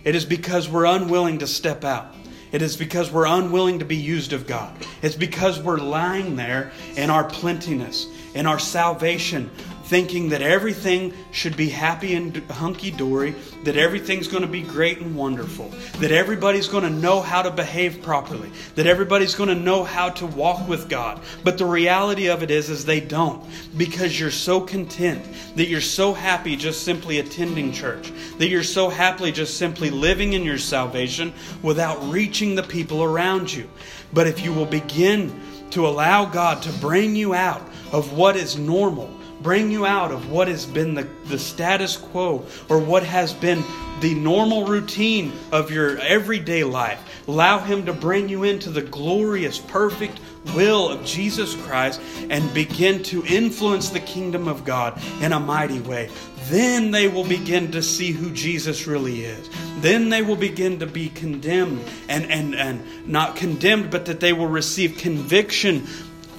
It 0.03 0.15
is 0.15 0.25
because 0.25 0.67
we're 0.67 0.87
unwilling 0.87 1.39
to 1.39 1.47
step 1.47 1.85
out. 1.85 2.15
It 2.57 2.63
is 2.63 2.75
because 2.75 3.13
we're 3.13 3.27
unwilling 3.27 3.81
to 3.81 3.85
be 3.85 3.97
used 3.97 4.33
of 4.33 4.47
God. 4.47 4.75
It's 5.03 5.15
because 5.15 5.61
we're 5.61 5.77
lying 5.77 6.37
there 6.37 6.73
in 6.97 7.11
our 7.11 7.25
plentiness 7.25 8.07
in 8.37 8.47
our 8.47 8.59
salvation, 8.59 9.51
thinking 9.87 10.31
that 10.31 10.43
everything 10.43 11.15
should 11.31 11.57
be 11.57 11.69
happy 11.69 12.15
and 12.15 12.37
hunky 12.51 12.91
dory, 12.91 13.37
that 13.63 13.77
everything's 13.77 14.27
going 14.27 14.43
to 14.43 14.49
be 14.49 14.63
great 14.63 14.99
and 14.99 15.15
wonderful, 15.15 15.69
that 16.01 16.11
everybody's 16.11 16.67
going 16.67 16.83
to 16.83 16.91
know 16.91 17.21
how 17.21 17.41
to 17.41 17.51
behave 17.53 18.03
properly, 18.03 18.51
that 18.75 18.89
everybody's 18.89 19.37
going 19.37 19.49
to 19.49 19.55
know 19.55 19.85
how 19.85 20.09
to 20.09 20.27
walk 20.27 20.69
with 20.69 20.89
God. 20.89 21.21
But 21.45 21.57
the 21.57 21.67
reality 21.67 22.27
of 22.27 22.43
it 22.43 22.51
is 22.51 22.69
is 22.69 22.85
they 22.85 22.99
don't 22.99 23.45
because 23.77 24.19
you're 24.19 24.33
so 24.33 24.61
content, 24.61 25.25
that 25.55 25.69
you're 25.69 25.81
so 25.81 26.13
happy 26.13 26.57
just 26.57 26.83
simply 26.83 27.21
attending 27.21 27.71
church, 27.73 28.13
that 28.39 28.49
you're 28.49 28.65
so 28.65 28.89
happily 28.89 29.31
just 29.31 29.57
simply 29.57 29.91
living 29.91 30.33
in 30.33 30.43
your 30.43 30.59
salvation 30.59 31.33
without 31.63 32.03
reaching 32.11 32.57
the 32.57 32.63
people 32.63 33.05
around 33.05 33.53
you. 33.53 33.71
But 34.13 34.27
if 34.27 34.43
you 34.43 34.53
will 34.53 34.67
begin 34.67 35.41
to 35.71 35.87
allow 35.87 36.25
God 36.25 36.63
to 36.63 36.73
bring 36.81 37.15
you 37.15 37.35
out 37.35 37.63
of 37.93 38.13
what 38.13 38.35
is 38.37 38.59
normal, 38.59 39.11
bring 39.47 39.71
you 39.71 39.87
out 39.87 40.11
of 40.11 40.29
what 40.29 40.49
has 40.49 40.67
been 40.67 40.95
the, 40.95 41.07
the 41.27 41.39
status 41.39 41.97
quo 41.97 42.45
or 42.69 42.81
what 42.81 43.05
has 43.05 43.33
been 43.33 43.63
the 44.01 44.13
normal 44.13 44.67
routine 44.67 45.33
of 45.53 45.71
your 45.71 45.97
everyday 46.01 46.65
life. 46.65 47.01
Allow 47.29 47.61
Him 47.61 47.87
to 47.87 47.93
bring 47.93 48.29
you 48.29 48.43
into 48.43 48.71
the 48.71 48.83
glorious, 48.83 49.61
perfect 49.61 50.19
will 50.57 50.89
of 50.89 51.05
Jesus 51.05 51.55
Christ 51.63 52.01
and 52.29 52.53
begin 52.53 53.05
to 53.05 53.25
influence 53.25 53.91
the 53.91 54.01
kingdom 54.01 54.49
of 54.49 54.65
God 54.65 55.01
in 55.23 55.33
a 55.33 55.39
mighty 55.39 55.79
way. 55.79 56.11
Then 56.49 56.91
they 56.91 57.07
will 57.07 57.25
begin 57.25 57.71
to 57.71 57.83
see 57.83 58.11
who 58.11 58.31
Jesus 58.31 58.89
really 58.89 59.25
is. 59.25 59.49
Then 59.79 60.09
they 60.09 60.23
will 60.23 60.37
begin 60.37 60.81
to 60.81 60.87
be 60.87 61.09
condemned 61.09 61.85
and, 62.09 62.31
and, 62.31 62.55
and 62.55 63.07
not 63.07 63.37
condemned, 63.37 63.91
but 63.91 64.07
that 64.07 64.19
they 64.21 64.33
will 64.33 64.47
receive 64.47 64.99
conviction 64.99 65.87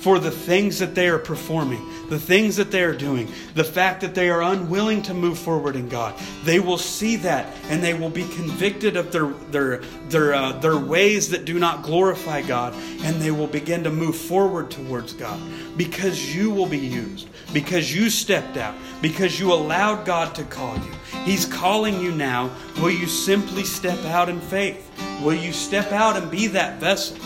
for 0.07 0.19
the 0.19 0.31
things 0.31 0.79
that 0.79 0.95
they 0.95 1.09
are 1.09 1.19
performing, 1.19 1.85
the 2.07 2.17
things 2.17 2.55
that 2.55 2.71
they 2.71 2.81
are 2.81 2.95
doing, 2.95 3.29
the 3.55 3.63
fact 3.65 3.99
that 3.99 4.15
they 4.15 4.29
are 4.29 4.41
unwilling 4.41 5.01
to 5.01 5.13
move 5.13 5.37
forward 5.37 5.75
in 5.75 5.89
God. 5.89 6.17
They 6.45 6.61
will 6.61 6.77
see 6.77 7.17
that 7.17 7.53
and 7.63 7.83
they 7.83 7.93
will 7.93 8.09
be 8.09 8.25
convicted 8.29 8.95
of 8.95 9.11
their 9.11 9.27
their 9.51 9.79
their 10.07 10.33
uh, 10.33 10.53
their 10.59 10.77
ways 10.77 11.27
that 11.31 11.43
do 11.43 11.59
not 11.59 11.83
glorify 11.83 12.41
God, 12.41 12.73
and 13.03 13.21
they 13.21 13.31
will 13.31 13.47
begin 13.47 13.83
to 13.83 13.89
move 13.89 14.15
forward 14.15 14.71
towards 14.71 15.11
God 15.11 15.41
because 15.75 16.33
you 16.33 16.51
will 16.51 16.67
be 16.67 16.79
used, 16.79 17.27
because 17.51 17.93
you 17.93 18.09
stepped 18.09 18.55
out, 18.55 18.75
because 19.01 19.37
you 19.41 19.51
allowed 19.51 20.05
God 20.05 20.33
to 20.35 20.45
call 20.45 20.77
you. 20.77 20.93
He's 21.25 21.45
calling 21.45 21.99
you 21.99 22.13
now. 22.13 22.49
Will 22.77 22.91
you 22.91 23.07
simply 23.07 23.65
step 23.65 23.99
out 24.05 24.29
in 24.29 24.39
faith? 24.39 24.89
Will 25.21 25.35
you 25.35 25.51
step 25.51 25.91
out 25.91 26.15
and 26.15 26.31
be 26.31 26.47
that 26.47 26.79
vessel? 26.79 27.17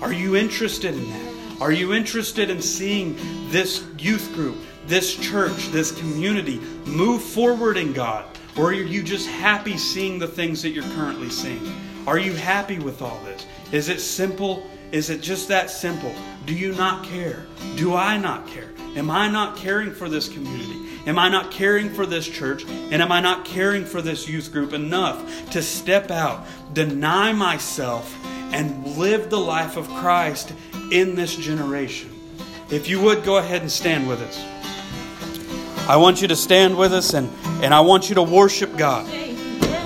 Are 0.00 0.12
you 0.12 0.36
interested 0.36 0.94
in 0.94 1.10
that? 1.10 1.27
Are 1.60 1.72
you 1.72 1.92
interested 1.92 2.50
in 2.50 2.62
seeing 2.62 3.16
this 3.50 3.84
youth 3.98 4.32
group, 4.32 4.56
this 4.86 5.16
church, 5.16 5.68
this 5.68 5.90
community 5.90 6.60
move 6.86 7.20
forward 7.20 7.76
in 7.76 7.92
God? 7.92 8.24
Or 8.56 8.66
are 8.66 8.72
you 8.72 9.02
just 9.02 9.28
happy 9.28 9.76
seeing 9.76 10.20
the 10.20 10.28
things 10.28 10.62
that 10.62 10.70
you're 10.70 10.84
currently 10.94 11.30
seeing? 11.30 11.60
Are 12.06 12.18
you 12.18 12.32
happy 12.32 12.78
with 12.78 13.02
all 13.02 13.20
this? 13.24 13.44
Is 13.72 13.88
it 13.88 14.00
simple? 14.00 14.68
Is 14.92 15.10
it 15.10 15.20
just 15.20 15.48
that 15.48 15.68
simple? 15.68 16.14
Do 16.46 16.54
you 16.54 16.74
not 16.74 17.04
care? 17.04 17.44
Do 17.76 17.94
I 17.94 18.18
not 18.18 18.46
care? 18.46 18.70
Am 18.94 19.10
I 19.10 19.28
not 19.28 19.56
caring 19.56 19.92
for 19.92 20.08
this 20.08 20.28
community? 20.28 20.88
Am 21.06 21.18
I 21.18 21.28
not 21.28 21.50
caring 21.50 21.92
for 21.92 22.06
this 22.06 22.26
church? 22.26 22.64
And 22.66 23.02
am 23.02 23.10
I 23.10 23.20
not 23.20 23.44
caring 23.44 23.84
for 23.84 24.00
this 24.00 24.28
youth 24.28 24.52
group 24.52 24.72
enough 24.72 25.50
to 25.50 25.60
step 25.60 26.12
out, 26.12 26.46
deny 26.72 27.32
myself, 27.32 28.16
and 28.52 28.96
live 28.96 29.28
the 29.28 29.38
life 29.38 29.76
of 29.76 29.88
Christ 29.88 30.52
in 30.90 31.14
this 31.14 31.34
generation? 31.36 32.10
If 32.70 32.88
you 32.88 33.00
would, 33.00 33.24
go 33.24 33.38
ahead 33.38 33.62
and 33.62 33.70
stand 33.70 34.08
with 34.08 34.20
us. 34.20 34.38
I 35.88 35.96
want 35.96 36.20
you 36.20 36.28
to 36.28 36.36
stand 36.36 36.76
with 36.76 36.92
us 36.92 37.14
and, 37.14 37.30
and 37.62 37.72
I 37.72 37.80
want 37.80 38.10
you 38.10 38.14
to 38.16 38.22
worship 38.22 38.76
God. 38.76 39.06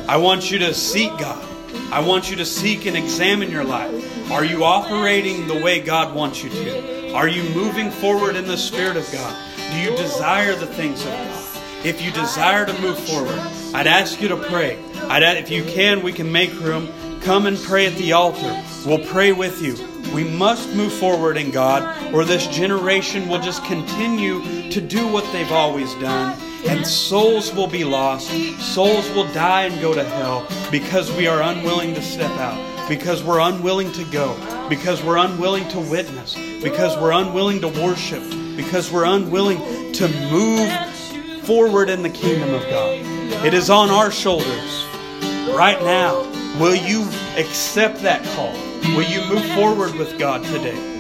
I 0.09 0.17
want 0.17 0.51
you 0.51 0.59
to 0.59 0.75
seek 0.75 1.17
God. 1.19 1.49
I 1.93 2.01
want 2.01 2.29
you 2.29 2.37
to 2.37 2.45
seek 2.45 2.87
and 2.87 2.97
examine 2.97 3.51
your 3.51 3.65
life. 3.65 4.31
Are 4.33 4.45
you 4.45 4.65
operating 4.65 5.47
the 5.47 5.63
way 5.63 5.81
God 5.81 6.15
wants 6.15 6.43
you 6.43 6.51
to? 6.51 7.13
Are 7.13 7.29
you 7.29 7.43
moving 7.55 7.91
forward 7.91 8.35
in 8.35 8.47
the 8.47 8.57
Spirit 8.57 8.97
of 8.97 9.11
God? 9.13 9.37
Do 9.71 9.79
you 9.79 9.97
desire 9.97 10.55
the 10.57 10.67
things 10.67 11.01
of 11.05 11.13
God? 11.13 11.87
If 11.87 12.01
you 12.01 12.11
desire 12.11 12.67
to 12.67 12.81
move 12.81 12.99
forward, 12.99 13.39
I'd 13.75 13.87
ask 13.87 14.21
you 14.21 14.29
to 14.29 14.37
pray. 14.37 14.83
I'd, 15.03 15.23
if 15.37 15.51
you 15.51 15.65
can, 15.65 16.03
we 16.03 16.13
can 16.13 16.33
make 16.33 16.53
room. 16.61 16.89
Come 17.21 17.47
and 17.47 17.57
pray 17.59 17.87
at 17.87 17.95
the 17.95 18.13
altar. 18.13 18.63
We'll 18.87 19.07
pray 19.07 19.33
with 19.33 19.63
you. 19.63 19.92
We 20.15 20.25
must 20.25 20.75
move 20.75 20.93
forward 20.93 21.37
in 21.37 21.51
God, 21.51 22.15
or 22.15 22.25
this 22.25 22.47
generation 22.49 23.29
will 23.29 23.41
just 23.41 23.65
continue 23.65 24.71
to 24.71 24.81
do 24.81 25.09
what 25.09 25.31
they've 25.33 25.53
always 25.53 25.95
done 25.95 26.39
and 26.67 26.87
souls 26.87 27.53
will 27.55 27.67
be 27.67 27.85
lost. 27.85 28.31
Souls 28.61 29.09
will 29.11 29.31
die 29.33 29.65
and 29.65 29.81
go 29.81 29.95
to 29.95 30.05
hell 30.05 30.47
because 30.71 31.11
we 31.13 31.27
are 31.27 31.43
unwilling 31.43 31.95
to 31.95 32.03
step 32.03 32.31
out, 32.39 32.89
because 32.89 33.23
we're 33.23 33.41
unwilling 33.41 33.91
to 33.93 34.05
go, 34.05 34.37
because 34.69 35.03
we're 35.03 35.19
unwilling 35.19 35.69
to 35.69 35.81
witness, 35.81 36.35
because 36.63 36.97
we're 36.99 37.13
unwilling 37.13 37.61
to 37.61 37.69
worship, 37.69 38.23
because 38.57 38.93
we're 38.93 39.05
unwilling 39.05 39.93
to 39.93 40.09
move 40.31 40.71
forward 41.45 41.89
in 41.89 42.03
the 42.03 42.11
kingdom 42.11 42.55
of 42.55 42.63
God. 42.63 43.01
It 43.45 43.55
is 43.55 43.71
on 43.71 43.91
our 43.91 44.11
shoulders 44.11 44.87
right 45.51 45.81
now. 45.83 46.21
Will 46.61 46.77
you 46.77 47.03
accept 47.37 48.03
that 48.03 48.23
call? 48.37 48.72
Will 48.85 49.05
you 49.05 49.25
move 49.27 49.45
forward 49.55 49.95
with 49.95 50.19
God 50.19 50.43
today? 50.45 50.92